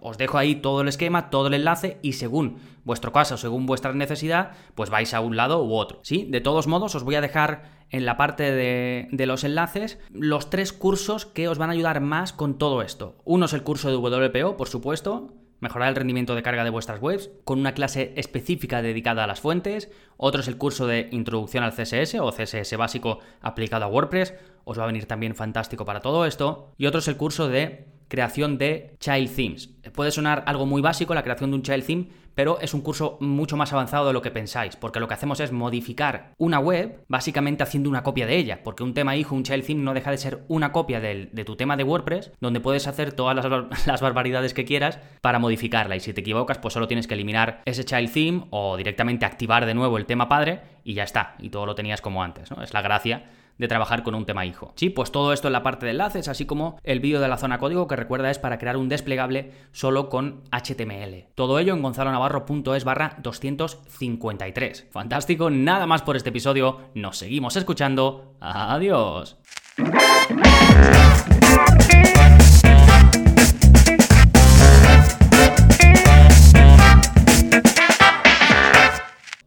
os 0.00 0.18
dejo 0.18 0.38
ahí 0.38 0.56
todo 0.56 0.80
el 0.80 0.88
esquema, 0.88 1.30
todo 1.30 1.46
el 1.46 1.54
enlace 1.54 1.81
y 2.02 2.14
según 2.14 2.58
vuestro 2.84 3.12
caso, 3.12 3.36
según 3.36 3.66
vuestra 3.66 3.92
necesidad, 3.92 4.52
pues 4.74 4.90
vais 4.90 5.14
a 5.14 5.20
un 5.20 5.36
lado 5.36 5.64
u 5.64 5.74
otro, 5.74 6.00
¿sí? 6.02 6.26
De 6.28 6.40
todos 6.40 6.66
modos, 6.66 6.94
os 6.94 7.04
voy 7.04 7.14
a 7.14 7.20
dejar 7.20 7.82
en 7.90 8.04
la 8.06 8.16
parte 8.16 8.50
de, 8.50 9.08
de, 9.10 9.26
los 9.26 9.44
enlaces 9.44 9.98
los 10.10 10.50
tres 10.50 10.72
cursos 10.72 11.26
que 11.26 11.48
os 11.48 11.58
van 11.58 11.70
a 11.70 11.74
ayudar 11.74 12.00
más 12.00 12.32
con 12.32 12.58
todo 12.58 12.82
esto. 12.82 13.16
Uno 13.24 13.46
es 13.46 13.52
el 13.52 13.62
curso 13.62 13.90
de 13.90 13.96
WPO, 13.96 14.56
por 14.56 14.68
supuesto, 14.68 15.34
mejorar 15.62 15.90
el 15.90 15.94
rendimiento 15.94 16.34
de 16.34 16.42
carga 16.42 16.64
de 16.64 16.70
vuestras 16.70 17.00
webs, 17.00 17.30
con 17.44 17.60
una 17.60 17.72
clase 17.72 18.12
específica 18.16 18.82
dedicada 18.82 19.22
a 19.22 19.26
las 19.28 19.40
fuentes. 19.40 19.90
Otro 20.16 20.40
es 20.40 20.48
el 20.48 20.58
curso 20.58 20.88
de 20.88 21.08
introducción 21.12 21.62
al 21.62 21.72
CSS 21.72 22.16
o 22.16 22.32
CSS 22.32 22.76
básico 22.76 23.20
aplicado 23.40 23.84
a 23.84 23.88
WordPress. 23.88 24.34
Os 24.64 24.76
va 24.76 24.82
a 24.82 24.88
venir 24.88 25.06
también 25.06 25.36
fantástico 25.36 25.84
para 25.84 26.00
todo 26.00 26.26
esto. 26.26 26.72
Y 26.78 26.86
otro 26.86 26.98
es 26.98 27.06
el 27.06 27.16
curso 27.16 27.48
de 27.48 27.86
creación 28.12 28.58
de 28.58 28.94
child 29.00 29.34
themes. 29.34 29.70
Puede 29.94 30.10
sonar 30.10 30.44
algo 30.46 30.66
muy 30.66 30.82
básico 30.82 31.14
la 31.14 31.22
creación 31.22 31.50
de 31.50 31.56
un 31.56 31.62
child 31.62 31.86
theme, 31.86 32.08
pero 32.34 32.60
es 32.60 32.74
un 32.74 32.82
curso 32.82 33.16
mucho 33.22 33.56
más 33.56 33.72
avanzado 33.72 34.06
de 34.06 34.12
lo 34.12 34.20
que 34.20 34.30
pensáis, 34.30 34.76
porque 34.76 35.00
lo 35.00 35.08
que 35.08 35.14
hacemos 35.14 35.40
es 35.40 35.50
modificar 35.50 36.34
una 36.36 36.58
web 36.58 37.04
básicamente 37.08 37.62
haciendo 37.62 37.88
una 37.88 38.02
copia 38.02 38.26
de 38.26 38.36
ella, 38.36 38.62
porque 38.62 38.82
un 38.82 38.92
tema 38.92 39.16
hijo, 39.16 39.34
un 39.34 39.44
child 39.44 39.64
theme 39.64 39.82
no 39.82 39.94
deja 39.94 40.10
de 40.10 40.18
ser 40.18 40.44
una 40.48 40.72
copia 40.72 41.00
de 41.00 41.44
tu 41.46 41.56
tema 41.56 41.78
de 41.78 41.84
WordPress, 41.84 42.32
donde 42.38 42.60
puedes 42.60 42.86
hacer 42.86 43.14
todas 43.14 43.34
las, 43.34 43.46
las, 43.86 44.02
barbaridades 44.02 44.52
que 44.52 44.66
quieras 44.66 44.98
para 45.22 45.38
modificarla, 45.38 45.96
y 45.96 46.00
si 46.00 46.12
te 46.12 46.20
equivocas, 46.20 46.58
pues 46.58 46.74
solo 46.74 46.88
tienes 46.88 47.06
que 47.06 47.14
eliminar 47.14 47.62
ese 47.64 47.86
child 47.86 48.12
theme 48.12 48.44
o 48.50 48.76
directamente 48.76 49.24
activar 49.24 49.64
de 49.64 49.72
nuevo 49.72 49.96
el 49.96 50.04
tema 50.04 50.28
padre 50.28 50.60
y 50.84 50.92
ya 50.92 51.04
está, 51.04 51.34
y 51.38 51.48
todo 51.48 51.64
lo 51.64 51.74
tenías 51.74 52.02
como 52.02 52.22
antes, 52.22 52.50
¿no? 52.50 52.62
Es 52.62 52.74
la 52.74 52.82
gracia 52.82 53.24
de 53.58 53.68
trabajar 53.68 54.02
con 54.02 54.14
un 54.14 54.26
tema 54.26 54.46
hijo. 54.46 54.72
Sí, 54.76 54.90
pues 54.90 55.12
todo 55.12 55.32
esto 55.32 55.48
en 55.48 55.52
la 55.52 55.62
parte 55.62 55.86
de 55.86 55.92
enlaces, 55.92 56.28
así 56.28 56.46
como 56.46 56.78
el 56.82 57.00
vídeo 57.00 57.20
de 57.20 57.28
la 57.28 57.38
zona 57.38 57.58
código 57.58 57.86
que 57.86 57.96
recuerda 57.96 58.30
es 58.30 58.38
para 58.38 58.58
crear 58.58 58.76
un 58.76 58.88
desplegable 58.88 59.52
solo 59.72 60.08
con 60.08 60.42
HTML. 60.50 61.26
Todo 61.34 61.58
ello 61.58 61.74
en 61.74 61.82
gonzalonavarro.es 61.82 62.84
barra 62.84 63.16
253. 63.22 64.88
Fantástico, 64.90 65.50
nada 65.50 65.86
más 65.86 66.02
por 66.02 66.16
este 66.16 66.30
episodio, 66.30 66.80
nos 66.94 67.18
seguimos 67.18 67.56
escuchando, 67.56 68.36
adiós. 68.40 69.38